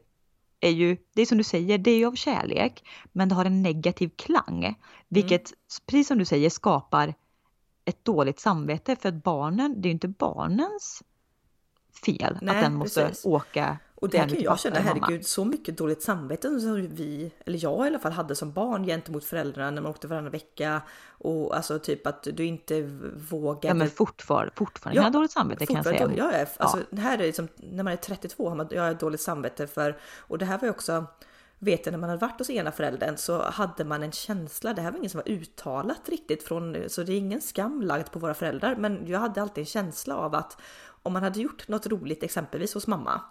[0.60, 3.45] är ju, det är som du säger, det är ju av kärlek, men det har
[3.45, 4.75] en negativ klang.
[5.08, 5.60] Vilket, mm.
[5.86, 7.13] precis som du säger, skapar
[7.86, 11.04] ett dåligt samvete för att barnen, det är ju inte barnens
[12.06, 13.25] fel Nej, att den måste precis.
[13.25, 17.85] åka och det kan jag känna, herregud, så mycket dåligt samvete som vi, eller jag
[17.85, 20.81] i alla fall, hade som barn gentemot föräldrarna när man åkte varannan vecka.
[21.07, 22.81] Och alltså typ att du inte
[23.29, 23.67] vågade.
[23.67, 26.12] Ja men fortfarande, fortfarande ja, har dåligt samvete kan jag säga.
[26.17, 27.01] Ja, jag alltså, ja.
[27.01, 30.38] här är liksom, när man är 32 har man, jag har dåligt samvete för, och
[30.38, 31.05] det här var ju också
[31.62, 34.81] vet jag när man hade varit hos ena föräldern så hade man en känsla, det
[34.81, 38.19] här var ingen som var uttalat riktigt från, så det är ingen skam lagd på
[38.19, 40.57] våra föräldrar, men jag hade alltid en känsla av att
[41.03, 43.21] om man hade gjort något roligt exempelvis hos mamma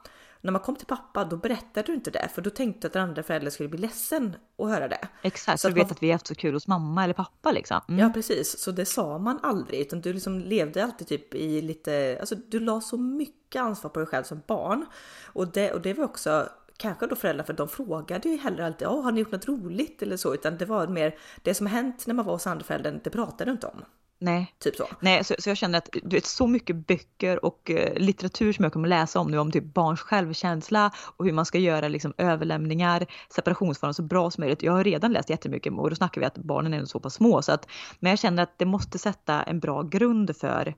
[0.40, 2.92] när man kom till pappa då berättade du inte det för då tänkte du att
[2.92, 5.08] den andra föräldern skulle bli ledsen att höra det.
[5.22, 5.92] Exakt, så du vet man...
[5.92, 7.80] att vi har haft så kul hos mamma eller pappa liksom.
[7.88, 8.00] Mm.
[8.00, 12.16] Ja precis, så det sa man aldrig utan du liksom levde alltid typ i lite,
[12.20, 14.86] alltså du la så mycket ansvar på dig själv som barn.
[15.26, 16.48] Och det, och det var också
[16.78, 20.02] kanske då föräldrar för de frågade ju heller alltid, oh, har ni gjort något roligt
[20.02, 23.00] eller så, utan det var mer det som hänt när man var hos andra föräldern,
[23.04, 23.84] det pratade du inte om.
[24.20, 24.54] Nej.
[24.58, 24.88] Typ så.
[25.00, 28.62] Nej, så, så jag känner att du vet så mycket böcker och uh, litteratur som
[28.62, 32.14] jag kommer läsa om nu om typ barns självkänsla och hur man ska göra liksom
[32.18, 34.62] överlämningar, separationsformer så bra som möjligt.
[34.62, 37.42] Jag har redan läst jättemycket och då snackar vi att barnen är så pass små
[37.42, 37.68] så att
[38.00, 40.74] men jag känner att det måste sätta en bra grund för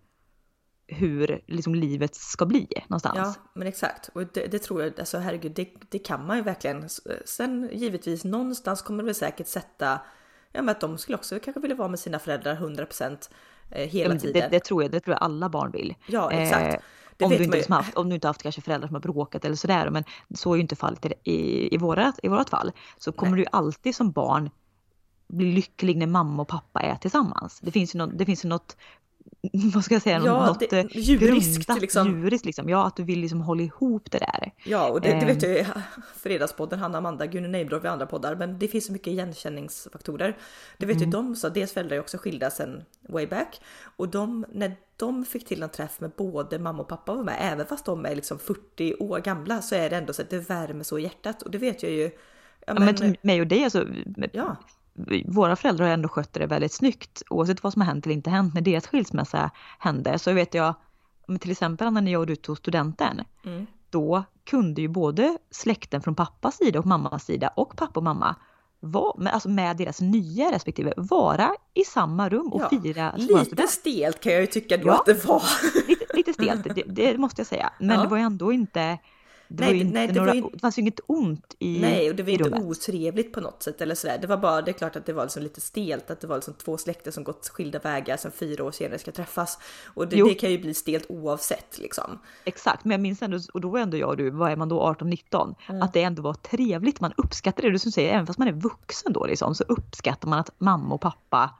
[0.90, 3.18] hur liksom livet ska bli någonstans.
[3.18, 4.11] Ja, men exakt.
[4.14, 6.88] Och det, det tror jag, alltså herregud, det, det, kan man ju verkligen.
[7.24, 10.00] Sen givetvis någonstans kommer det väl säkert sätta,
[10.53, 13.31] ja men att de skulle också kanske vilja vara med sina föräldrar 100%
[13.71, 14.43] eh, hela ja, tiden.
[14.43, 15.95] Det, det, tror jag, det tror jag alla barn vill.
[16.07, 16.75] Ja, exakt.
[16.75, 19.45] Eh, om, du inte liksom haft, om du inte haft kanske föräldrar som har bråkat
[19.45, 22.73] eller sådär, men så är ju inte fallet i, i, i, vårat, i vårat fall.
[22.99, 23.45] Så kommer Nej.
[23.45, 24.51] du alltid som barn
[25.29, 27.61] bli lycklig när mamma och pappa är tillsammans.
[27.61, 28.77] Det finns ju något, det finns ju något
[29.75, 32.23] vad ska jag säga, ja, något det, eh, djuriskt, grundat, liksom.
[32.23, 32.69] djuriskt liksom.
[32.69, 34.53] Ja, att du vill liksom hålla ihop det där.
[34.65, 35.65] Ja, och det, det vet jag ju,
[36.17, 40.37] Fredagspodden, Hanna Amanda, Gunnar Nejdorf och andra poddar, men det finns så mycket igenkänningsfaktorer.
[40.79, 41.09] Det vet mm.
[41.09, 43.61] ju de, så deras föräldrar är också skilda sen way back
[43.97, 47.37] och de, när de fick till en träff med både mamma och pappa var med,
[47.41, 50.51] även fast de är liksom 40 år gamla så är det ändå så att det
[50.51, 52.11] värmer så i hjärtat och det vet jag ju.
[52.67, 53.87] Ja, men, ja, men mig och dig alltså,
[54.33, 54.57] ja
[55.25, 58.31] våra föräldrar har ändå skött det väldigt snyggt oavsett vad som har hänt eller inte
[58.31, 60.19] hänt när deras skilsmässa hände.
[60.19, 60.75] Så vet jag,
[61.41, 63.67] till exempel när jag och du tog studenten, mm.
[63.91, 68.37] då kunde ju både släkten från pappas sida och mammas sida och pappa och mamma
[68.81, 74.21] var, alltså med deras nya respektive vara i samma rum och ja, fira Lite stelt
[74.21, 75.43] kan jag ju tycka då ja, att det var.
[75.89, 77.73] Lite, lite stelt, det, det, måste jag säga.
[77.79, 78.03] Men ja.
[78.03, 78.99] det var ju ändå inte
[79.53, 80.43] det, nej, var ju nej, det, några, var ju...
[80.53, 83.81] det fanns ju inget ont i Nej, och det var inte otrevligt på något sätt
[83.81, 84.19] eller sådär.
[84.21, 86.37] Det var bara, det är klart att det var liksom lite stelt att det var
[86.37, 89.59] liksom två släkter som gått skilda vägar som fyra år senare ska träffas.
[89.87, 92.19] Och det, det, kan ju bli stelt oavsett liksom.
[92.45, 94.69] Exakt, men jag minns ändå, och då var ändå jag och du, vad är man
[94.69, 95.55] då, 18-19?
[95.69, 95.83] Mm.
[95.83, 97.73] Att det ändå var trevligt, man uppskattade det.
[97.73, 100.95] Du som säger, även fast man är vuxen då liksom, så uppskattar man att mamma
[100.95, 101.51] och pappa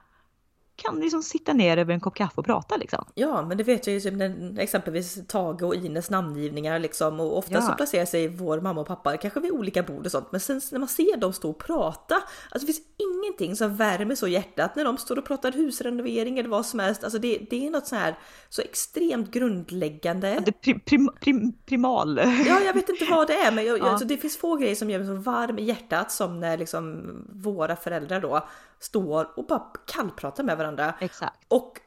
[0.75, 3.05] kan liksom sitta ner över en kopp kaffe och prata liksom.
[3.13, 7.53] Ja, men det vet jag ju typ exempelvis Tage och Ines namngivningar liksom och ofta
[7.53, 7.61] ja.
[7.61, 10.31] så placerar sig vår mamma och pappa kanske vid olika bord och sånt.
[10.31, 12.15] Men sen när man ser dem stå och prata,
[12.49, 16.49] alltså det finns ingenting som värmer så hjärtat när de står och pratar husrenovering eller
[16.49, 17.03] vad som helst.
[17.03, 18.17] Alltså det, det är något så här
[18.49, 20.33] så extremt grundläggande.
[20.33, 22.17] Ja, det prim, prim, prim, primal.
[22.47, 23.89] Ja, jag vet inte vad det är, men jag, ja.
[23.89, 27.11] alltså det finns få grejer som gör mig så varm i hjärtat som när liksom
[27.29, 28.47] våra föräldrar då
[28.81, 30.93] står och bara kallpratar med varandra.
[30.99, 31.45] Exakt.
[31.47, 31.79] Och,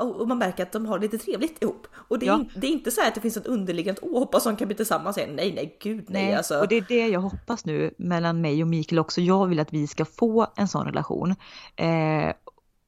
[0.00, 1.86] och man märker att de har lite trevligt ihop.
[1.94, 2.44] Och det är, ja.
[2.54, 5.18] det är inte så att det finns ett underliggande åh hoppas de kan bli tillsammans
[5.18, 5.36] igen.
[5.36, 6.24] Nej, nej, gud nej.
[6.24, 6.34] nej.
[6.34, 6.60] Alltså.
[6.60, 9.20] Och det är det jag hoppas nu mellan mig och Mikael också.
[9.20, 11.34] Jag vill att vi ska få en sån relation.
[11.76, 12.32] Eh,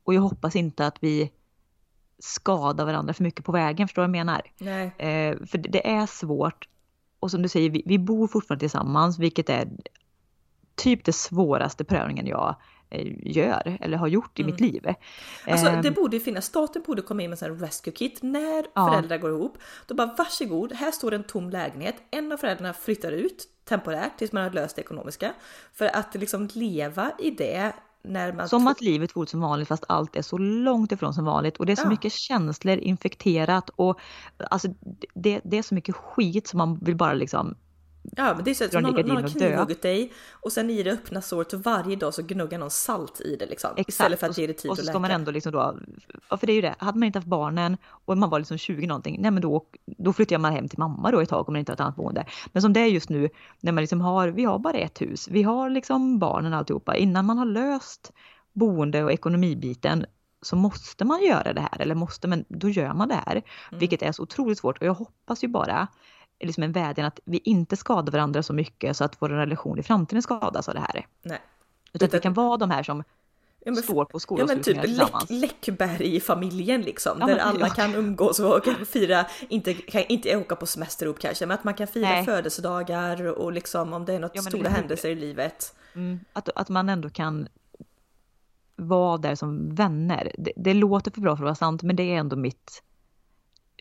[0.04, 1.32] och jag hoppas inte att vi
[2.18, 4.42] skadar varandra för mycket på vägen, förstår du vad jag menar?
[4.58, 4.86] Nej.
[4.86, 6.68] Eh, för det är svårt.
[7.20, 9.68] Och som du säger, vi, vi bor fortfarande tillsammans, vilket är
[10.74, 12.81] typ det svåraste prövningen jag Eh,
[13.22, 14.52] gör eller har gjort i mm.
[14.52, 14.94] mitt liv.
[15.46, 15.94] Alltså det ehm.
[15.94, 18.88] borde finnas, staten borde komma in med en rescue kit när ja.
[18.88, 19.58] föräldrar går ihop.
[19.86, 21.94] Då bara varsågod, här står en tom lägenhet.
[22.10, 25.32] En av föräldrarna flyttar ut temporärt tills man har löst det ekonomiska.
[25.72, 27.72] För att liksom leva i det
[28.04, 31.24] när man som att livet vore som vanligt fast allt är så långt ifrån som
[31.24, 31.88] vanligt och det är så ja.
[31.88, 34.00] mycket känslor infekterat och
[34.50, 34.68] alltså
[35.14, 37.54] det, det är så mycket skit som man vill bara liksom
[38.02, 40.90] Ja men det är så att någon, någon har knivhuggit dig och sen i det
[40.90, 43.70] öppna såret så varje dag så gnuggar någon salt i det liksom.
[43.70, 43.88] Exakt.
[43.88, 45.78] Istället för att ge det tid Och så ska man ändå liksom då,
[46.28, 48.58] ja för det är ju det, hade man inte haft barnen och man var liksom
[48.58, 49.66] 20 någonting, nej men då,
[49.98, 51.96] då flyttar man hem till mamma då ett tag om man inte har ett annat
[51.96, 52.26] boende.
[52.52, 53.28] Men som det är just nu,
[53.60, 57.24] när man liksom har, vi har bara ett hus, vi har liksom barnen alltihopa, innan
[57.24, 58.12] man har löst
[58.52, 60.06] boende och ekonomibiten
[60.42, 63.32] så måste man göra det här, eller måste, men då gör man det här.
[63.32, 63.44] Mm.
[63.70, 65.88] Vilket är så otroligt svårt och jag hoppas ju bara
[66.46, 69.82] liksom en vädjan att vi inte skadar varandra så mycket så att vår relation i
[69.82, 71.06] framtiden skadas av det här.
[71.22, 71.40] Nej.
[71.92, 73.04] Utan att vi kan vara de här som
[73.64, 77.16] ja, men, står på skolavslutningar ja, men typ läck, Läckberg i familjen liksom.
[77.20, 77.74] Ja, där men, alla ja.
[77.74, 81.64] kan umgås och kan fira, inte, kan inte åka på semester ihop kanske, men att
[81.64, 82.24] man kan fira Nej.
[82.24, 85.74] födelsedagar och liksom om det är något ja, stora händelser i livet.
[85.94, 87.48] Mm, att, att man ändå kan
[88.76, 90.32] vara där som vänner.
[90.38, 92.82] Det, det låter för bra för att vara sant, men det är ändå mitt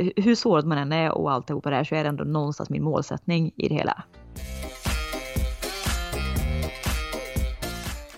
[0.01, 2.69] Eh, hur sårad man än är och alltihopa det här så är det ändå någonstans
[2.69, 4.03] min målsättning i det hela.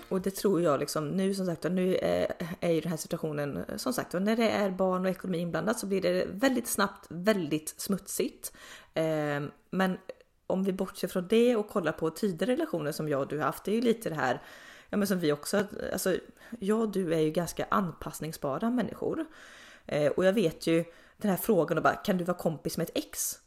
[0.08, 3.56] Och det tror jag liksom nu som sagt nu är, är ju den här situationen
[3.56, 7.06] eh, som sagt när det är barn och ekonomi inblandat så blir det väldigt snabbt
[7.08, 8.52] väldigt smutsigt.
[8.94, 9.98] Eh, men
[10.46, 13.44] om vi bortser från det och kollar på tidigare relationer som jag och du har
[13.44, 14.42] haft, det är ju lite det här,
[14.90, 16.16] ja men som vi också, alltså
[16.58, 19.26] jag och du är ju ganska anpassningsbara människor.
[19.86, 20.84] Eh, och jag vet ju
[21.16, 23.38] den här frågan och bara, kan du vara kompis med ett ex?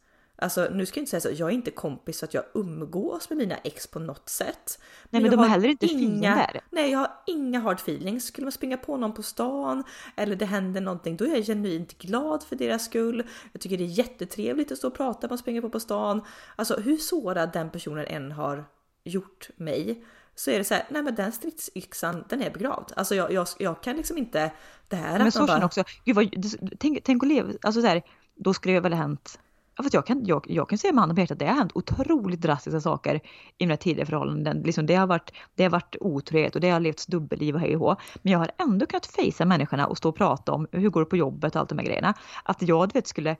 [0.41, 3.29] Alltså nu ska jag inte säga så, jag är inte kompis så att jag umgås
[3.29, 4.79] med mina ex på något sätt.
[5.09, 6.61] Nej men, men de är heller inte inga, fiender.
[6.69, 8.25] Nej jag har inga hard feelings.
[8.25, 9.83] Skulle man springa på någon på stan
[10.15, 13.23] eller det händer någonting då är jag genuint glad för deras skull.
[13.51, 16.21] Jag tycker det är jättetrevligt att stå och prata och springa på på stan.
[16.55, 18.65] Alltså hur sårad den personen än har
[19.07, 20.03] gjort mig
[20.35, 22.93] så är det så här, nej men den stridsyxan den är begravd.
[22.95, 24.51] Alltså jag, jag, jag kan liksom inte
[24.87, 25.65] det här Men så bara...
[25.65, 26.45] också, gud vad,
[26.79, 28.01] tänk, tänk att leva, alltså så här,
[28.35, 29.39] då skulle det väl ha hänt
[29.77, 31.53] Ja, för jag, kan, jag, jag kan säga med handen på hjärtat att det har
[31.53, 33.15] hänt otroligt drastiska saker
[33.57, 34.61] i mina tidigare förhållanden.
[34.61, 37.77] Liksom det, har varit, det har varit otrohet och det har levts dubbelliv och hej
[37.77, 40.99] och Men jag har ändå kunnat fejsa människorna och stå och prata om hur går
[40.99, 42.13] det på jobbet och allt de här grejerna.
[42.43, 43.35] Att jag du vet, skulle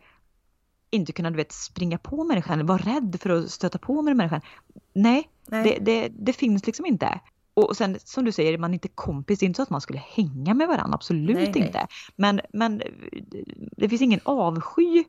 [0.89, 4.41] inte kunna du vet, springa på människan, vara rädd för att stöta på med människan.
[4.93, 5.63] Nej, Nej.
[5.63, 7.19] Det, det, det, finns liksom inte.
[7.53, 9.81] Och sen som du säger, man är inte kompis, det är inte så att man
[9.81, 11.59] skulle hänga med varandra, absolut nej, inte.
[11.73, 11.87] Nej.
[12.15, 12.81] Men, men
[13.77, 15.03] det finns ingen avsky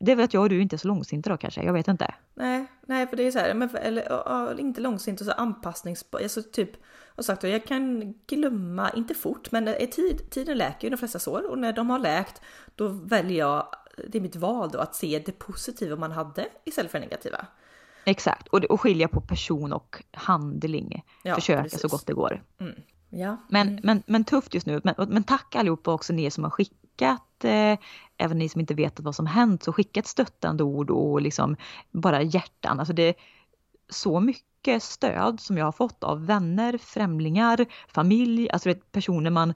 [0.00, 1.88] det är väl att jag och du inte är så långsinta då kanske, jag vet
[1.88, 2.14] inte.
[2.34, 6.70] Nej, nej för det är så här, men, eller inte långsinta så anpassningsbar, alltså typ,
[7.14, 11.18] och sagt jag kan glömma, inte fort, men är tid, tiden läker ju de flesta
[11.18, 12.42] sår och när de har läkt
[12.74, 13.66] då väljer jag,
[14.08, 17.46] det är mitt val då, att se det positiva man hade istället för det negativa.
[18.04, 21.04] Exakt, och, och skilja på person och handling.
[21.22, 21.80] Ja, Försöka precis.
[21.80, 22.42] så gott det går.
[22.60, 22.74] Mm.
[23.10, 23.36] Ja.
[23.48, 23.80] Men, mm.
[23.84, 24.80] men, men tufft just nu.
[24.84, 27.78] Men, men tack allihopa också ni som har skickat, eh,
[28.16, 31.56] även ni som inte vet vad som hänt, så skickat stöttande ord och liksom
[31.90, 32.78] bara hjärtan.
[32.78, 33.14] Alltså det är
[33.88, 39.54] så mycket stöd som jag har fått av vänner, främlingar, familj, alltså vet, personer man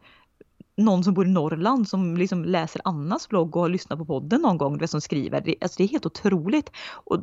[0.77, 4.41] någon som bor i Norrland som liksom läser Annas blogg och har lyssnat på podden
[4.41, 5.41] någon gång, vet, som skriver.
[5.41, 6.71] Det, alltså det är helt otroligt.
[6.93, 7.21] Och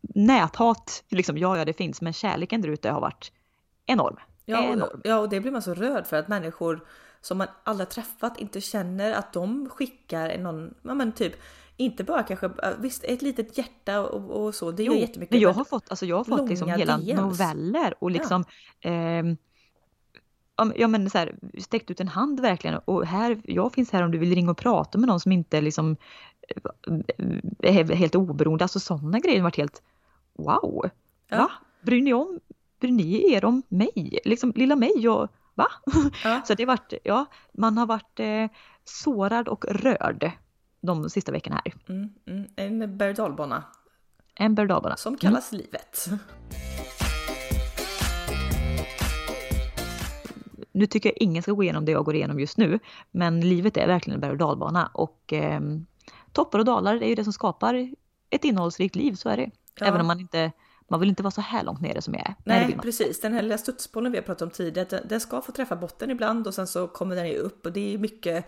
[0.00, 3.32] näthat, liksom, ja, ja det finns, men kärleken där ute har varit
[3.86, 4.16] enorm.
[4.44, 6.84] Ja och, ja, och det blir man så rörd för att människor
[7.20, 11.32] som man aldrig träffat inte känner att de skickar någon, ja men typ
[11.76, 15.32] inte bara kanske, visst ett litet hjärta och, och så, det gör jo, jättemycket.
[15.32, 17.20] Men jag har fått, alltså jag har fått liksom hela DMs.
[17.20, 18.44] noveller och liksom
[18.80, 18.90] ja.
[18.90, 19.24] eh,
[20.76, 24.10] ja men så här, sträckt ut en hand verkligen och här, jag finns här om
[24.10, 25.96] du vill ringa och prata med någon som inte liksom
[27.58, 29.82] eh, är helt oberoende, alltså sådana grejer varit helt
[30.32, 30.90] wow.
[31.28, 31.36] Ja.
[31.36, 31.50] Va?
[31.82, 32.40] Bryr ni om
[32.80, 34.18] bryr ni er om mig?
[34.24, 35.66] Liksom lilla mig och va?
[36.24, 36.40] Ja.
[36.46, 38.46] Så det har varit, ja, man har varit eh,
[38.84, 40.30] sårad och rörd
[40.80, 41.74] de sista veckorna här.
[41.88, 42.48] Mm, mm.
[42.56, 43.14] En berg.
[44.34, 44.70] En berg.
[44.96, 45.64] Som kallas mm.
[45.64, 46.08] livet.
[50.72, 52.78] Nu tycker jag ingen ska gå igenom det jag går igenom just nu,
[53.10, 55.60] men livet är verkligen en berg och dalbana och eh,
[56.32, 57.90] toppar och dalar är ju det som skapar
[58.30, 59.50] ett innehållsrikt liv, så är det.
[59.80, 59.86] Ja.
[59.86, 60.52] Även om man inte
[60.90, 62.34] man vill inte vara så här långt nere som jag är.
[62.44, 63.20] Nej, precis.
[63.20, 66.46] Den här lilla studsbollen vi har pratat om tidigare, den ska få träffa botten ibland
[66.46, 68.46] och sen så kommer den ju upp och det är mycket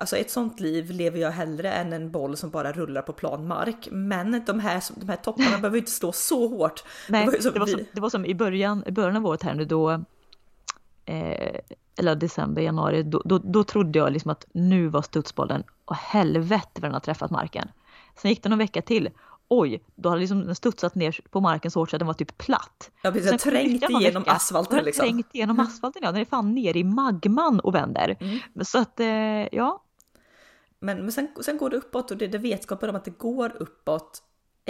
[0.00, 3.46] Alltså ett sånt liv lever jag hellre än en boll som bara rullar på plan
[3.46, 3.88] mark.
[3.90, 6.84] Men de här, de här topparna behöver inte slå så hårt.
[7.08, 9.26] Nej, det var, som, det var, som, det var som i början, i början av
[9.26, 10.04] året här nu då,
[11.08, 11.60] eh,
[11.96, 16.68] eller december, januari, då, då, då, trodde jag liksom att nu var studsbollen, och helvete
[16.74, 17.68] vad den har träffat marken.
[18.16, 19.10] Sen gick det någon vecka till
[19.48, 22.14] oj, då hade liksom den studsat ner på marken så hårt så att den var
[22.14, 22.90] typ platt.
[23.02, 25.06] Ja precis, Sen trängt igenom vecka, asfalten liksom.
[25.06, 28.16] Trängt igenom asfalten ja, den är fan ner i magman och vänder.
[28.20, 28.38] Mm.
[28.64, 29.06] Så att eh,
[29.52, 29.82] ja.
[30.80, 33.56] Men, men sen, sen går det uppåt och det, det vetskapen om att det går
[33.62, 34.22] uppåt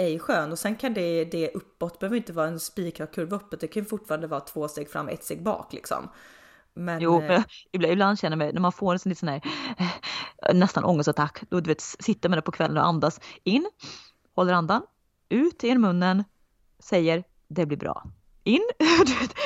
[0.03, 3.35] är ju skön och sen kan det, det uppåt behöver inte vara en spikrak kurva
[3.35, 6.09] uppåt, det kan fortfarande vara två steg fram, ett steg bak liksom.
[6.73, 9.41] Men, jo, men ibland, ibland känner jag när man får en sån, sån här
[9.77, 13.69] eh, nästan ångestattack, då du vet, sitter man där på kvällen och andas in
[14.35, 14.81] håller andan,
[15.29, 16.23] ut genom munnen,
[16.79, 18.03] säger det blir bra.
[18.49, 18.61] In,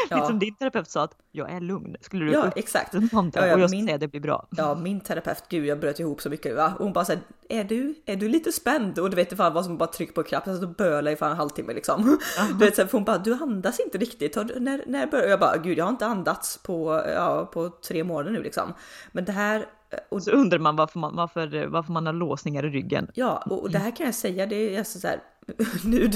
[0.10, 0.16] ja.
[0.16, 1.96] lite som din terapeut sa att jag är lugn.
[2.02, 2.94] Skulle du ja, exakt.
[2.94, 4.48] Ja, ja, och jag min, säga det blir bra.
[4.50, 6.56] Ja, min terapeut, gud jag bröt ihop så mycket.
[6.56, 6.74] Va?
[6.78, 9.00] Och hon bara såhär, är du, är du lite spänd?
[9.00, 11.38] Och du vet fan vad som bara trycker på knappen, då bölar i fan en
[11.38, 12.20] halvtimme liksom.
[12.60, 14.36] Du vet, så här, för hon bara, du andas inte riktigt.
[14.36, 18.32] När, när börjar jag bara, gud jag har inte andats på, ja, på tre månader
[18.32, 18.74] nu liksom.
[19.12, 19.66] Men det här
[20.10, 23.12] och så undrar man varför man, varför, varför man har låsningar i ryggen.
[23.14, 25.20] Ja, och, det här kan jag säga, det är alltså så här,
[25.86, 26.12] nu,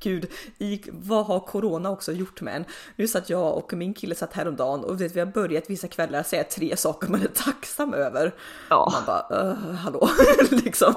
[0.00, 0.26] gud,
[0.58, 2.64] i, vad har corona också gjort med en?
[2.96, 6.22] Nu satt jag och min kille satt häromdagen och vet, vi har börjat vissa kvällar
[6.22, 8.34] säga tre saker man är tacksam över.
[8.68, 8.92] Ja.
[8.92, 10.08] Man bara, uh, hallå,
[10.50, 10.94] liksom.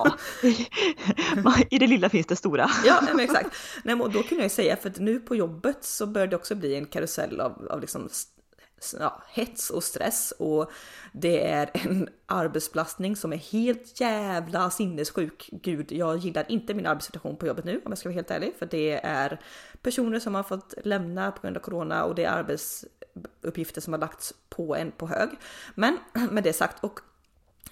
[1.44, 1.56] Ja.
[1.70, 2.70] I det lilla finns det stora.
[2.86, 3.56] ja, men exakt.
[3.84, 6.56] Nej, men då kan jag säga, för att nu på jobbet så börjar det också
[6.56, 8.10] bli en karusell av, av liksom
[9.00, 10.72] ja, hets och stress och
[11.12, 15.50] det är en arbetsbelastning som är helt jävla sinnessjuk.
[15.52, 18.54] Gud, jag gillar inte min arbetssituation på jobbet nu om jag ska vara helt ärlig,
[18.60, 19.40] för det är
[19.82, 24.00] personer som har fått lämna på grund av corona och det är arbetsuppgifter som har
[24.00, 25.30] lagts på en på hög.
[25.76, 25.98] Men
[26.32, 27.00] med det sagt och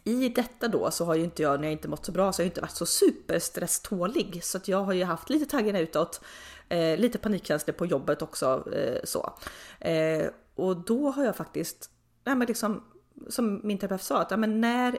[0.04, 2.42] i detta då så har ju inte jag, när jag inte mått så bra, så
[2.42, 6.22] har jag inte varit så superstresstålig så att jag har ju haft lite taggarna utåt,
[6.70, 9.34] eh, lite panikkänslor på jobbet också eh, så.
[9.80, 10.26] Eh,
[10.56, 11.90] och då har jag faktiskt,
[12.24, 12.84] nej men liksom
[13.30, 14.98] som min terapeut sa, att ja, men när,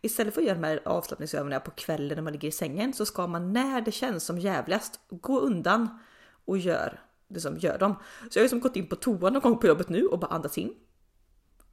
[0.00, 3.06] istället för att göra de här avslappningsövningarna på kvällen när man ligger i sängen så
[3.06, 5.98] ska man när det känns som jävligast gå undan
[6.44, 7.94] och gör, liksom, gör dem.
[8.30, 10.30] Så jag har liksom gått in på toa någon gång på jobbet nu och bara
[10.30, 10.74] andats in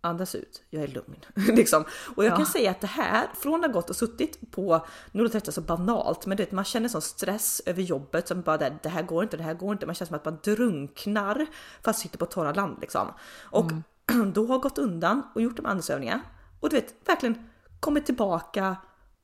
[0.01, 1.15] andas ut, jag är lugn.
[1.35, 1.85] liksom.
[2.15, 2.37] Och jag ja.
[2.37, 5.51] kan säga att det här, från att ha gått och suttit på, nu låter detta
[5.51, 9.23] så banalt, men det, man känner sån stress över jobbet som bara det, här går
[9.23, 9.85] inte, det här går inte.
[9.85, 11.47] Man känner som att man drunknar
[11.83, 13.13] fast sitter på torra land liksom.
[13.41, 14.31] Och mm.
[14.33, 16.21] då har gått undan och gjort de andningsövningarna
[16.59, 17.49] och du vet verkligen
[17.79, 18.75] kommit tillbaka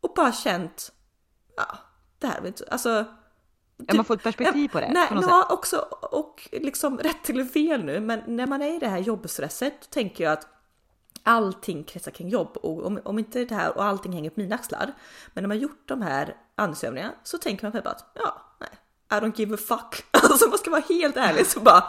[0.02, 0.92] och bara känt,
[1.58, 1.78] ja,
[2.20, 3.06] det här vet alltså
[3.88, 4.92] Ja, man får ett perspektiv på det.
[4.94, 8.80] Nej, på ja, också och liksom rätt eller fel nu, men när man är i
[8.80, 10.48] det här jobbstresset tänker jag att
[11.28, 14.56] allting kretsar kring jobb och om, om inte det här och allting hänger på mina
[14.56, 14.94] axlar.
[15.34, 18.70] Men när man gjort de här ansövningarna så tänker man själv att ja, nej,
[19.12, 20.06] I don't give a fuck.
[20.12, 21.84] Alltså man ska vara helt ärlig så bara.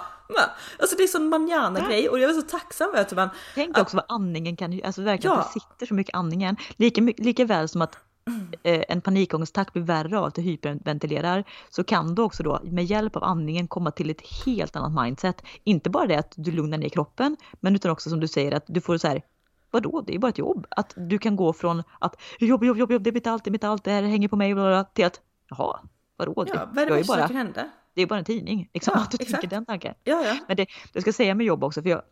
[0.78, 3.28] Alltså det är sån manjana grej och jag är så tacksam för att man.
[3.55, 5.51] Tänk också vad andningen kan, alltså verkligen ja.
[5.55, 6.57] det sitter så mycket andningen.
[6.76, 7.99] Lika, lika väl som att
[8.62, 12.85] Eh, en panikångestattack blir värre av att du hyperventilerar så kan du också då med
[12.85, 15.43] hjälp av andningen komma till ett helt annat mindset.
[15.64, 18.64] Inte bara det att du lugnar ner kroppen men utan också som du säger att
[18.66, 19.22] du får så här
[19.70, 20.66] Vadå, det är bara ett jobb.
[20.70, 23.51] Att du kan gå från att jobb, jobb, jobb, jobb det är mitt allt, det
[23.51, 24.55] är mitt allt, det här hänger på mig,
[24.95, 25.81] till att jaha,
[26.16, 26.45] vadå?
[26.47, 27.70] Ja, vad är det värsta som kan hända?
[27.95, 29.41] Det är bara en tidning, liksom, ja, att du exakt.
[29.41, 29.95] tänker den tanken.
[30.05, 30.37] Ja, ja.
[30.49, 32.03] Men det, jag ska säga med jobb också, för jag,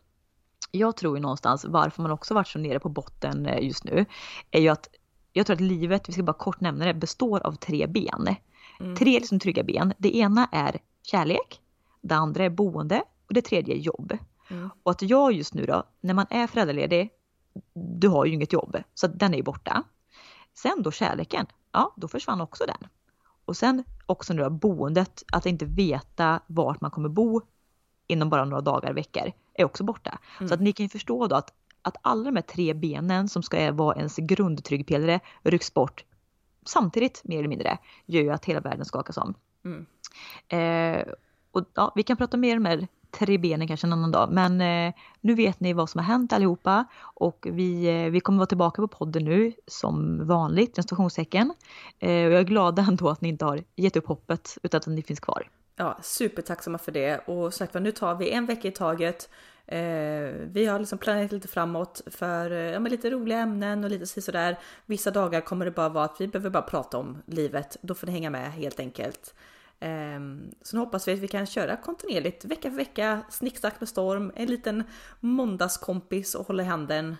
[0.71, 4.05] jag tror ju någonstans varför man också varit så nere på botten eh, just nu,
[4.51, 4.89] är ju att
[5.37, 8.35] jag tror att livet, vi ska bara kort nämna det, består av tre ben.
[8.79, 8.95] Mm.
[8.95, 9.93] Tre liksom trygga ben.
[9.97, 11.61] Det ena är kärlek,
[12.01, 14.17] det andra är boende och det tredje är jobb.
[14.49, 14.69] Mm.
[14.83, 17.09] Och att jag just nu då, när man är föräldraledig,
[17.73, 19.83] du har ju inget jobb, så den är ju borta.
[20.53, 22.89] Sen då kärleken, ja då försvann också den.
[23.45, 27.41] Och sen också nu då boendet, att inte veta vart man kommer bo
[28.07, 30.19] inom bara några dagar, veckor, är också borta.
[30.39, 30.47] Mm.
[30.47, 31.53] Så att ni kan ju förstå då att
[31.87, 36.03] att alla de här tre benen som ska vara ens grundtryggpelare rycks bort
[36.65, 39.33] samtidigt mer eller mindre gör ju att hela världen skakas om.
[39.65, 39.85] Mm.
[40.49, 41.13] Eh,
[41.51, 44.31] och ja, vi kan prata mer om de här tre benen kanske en annan dag
[44.31, 48.37] men eh, nu vet ni vad som har hänt allihopa och vi, eh, vi kommer
[48.37, 51.53] vara tillbaka på podden nu som vanligt, stationstecken.
[51.99, 54.87] Eh, och jag är glad ändå att ni inte har gett upp hoppet utan att
[54.87, 55.49] ni finns kvar.
[55.75, 59.29] Ja, supertacksamma för det och sagt nu tar vi en vecka i taget.
[59.67, 64.21] Eh, vi har liksom planerat lite framåt för eh, ja, lite roliga ämnen och lite
[64.21, 64.59] sådär.
[64.85, 67.77] Vissa dagar kommer det bara vara att vi behöver bara prata om livet.
[67.81, 69.35] Då får ni hänga med helt enkelt.
[69.79, 70.19] Eh,
[70.61, 74.31] så nu hoppas vi att vi kan köra kontinuerligt vecka för vecka, snicksnack med storm,
[74.35, 74.83] en liten
[75.19, 77.15] måndagskompis och hålla i handen.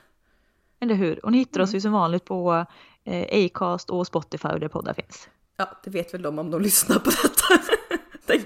[0.80, 1.26] Eller hur?
[1.26, 2.66] Och ni hittar oss ju som vanligt på
[3.04, 5.30] eh, Acast och Spotify där poddar finns.
[5.58, 7.74] Ja, det vet väl de om de lyssnar på detta.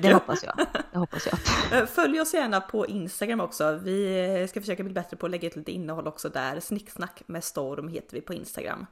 [0.02, 0.54] det hoppas jag.
[0.92, 1.40] Det hoppas jag.
[1.72, 3.80] Eh, följ oss gärna på Instagram också.
[3.84, 6.60] Vi ska försöka bli bättre på att lägga ut lite innehåll också där.
[6.60, 8.86] Snicksnack med storm heter vi på Instagram.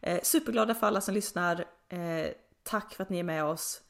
[0.00, 1.64] Eh, superglada för alla som lyssnar.
[1.88, 2.30] Eh,
[2.62, 3.80] tack för att ni är med oss.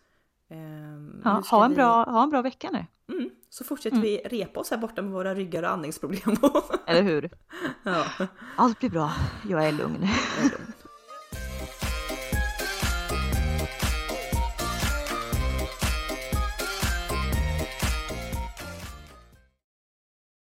[1.25, 1.77] Ja, ha, en vi...
[1.77, 2.87] bra, ha en bra vecka nu.
[3.15, 4.03] Mm, så fortsätter mm.
[4.03, 6.37] vi repa oss här borta med våra ryggar och andningsproblem.
[6.87, 7.31] Eller hur?
[7.83, 8.05] Ja.
[8.57, 9.13] Allt blir bra.
[9.49, 10.09] Jag är lugn.
[10.37, 10.73] Jag är lugn.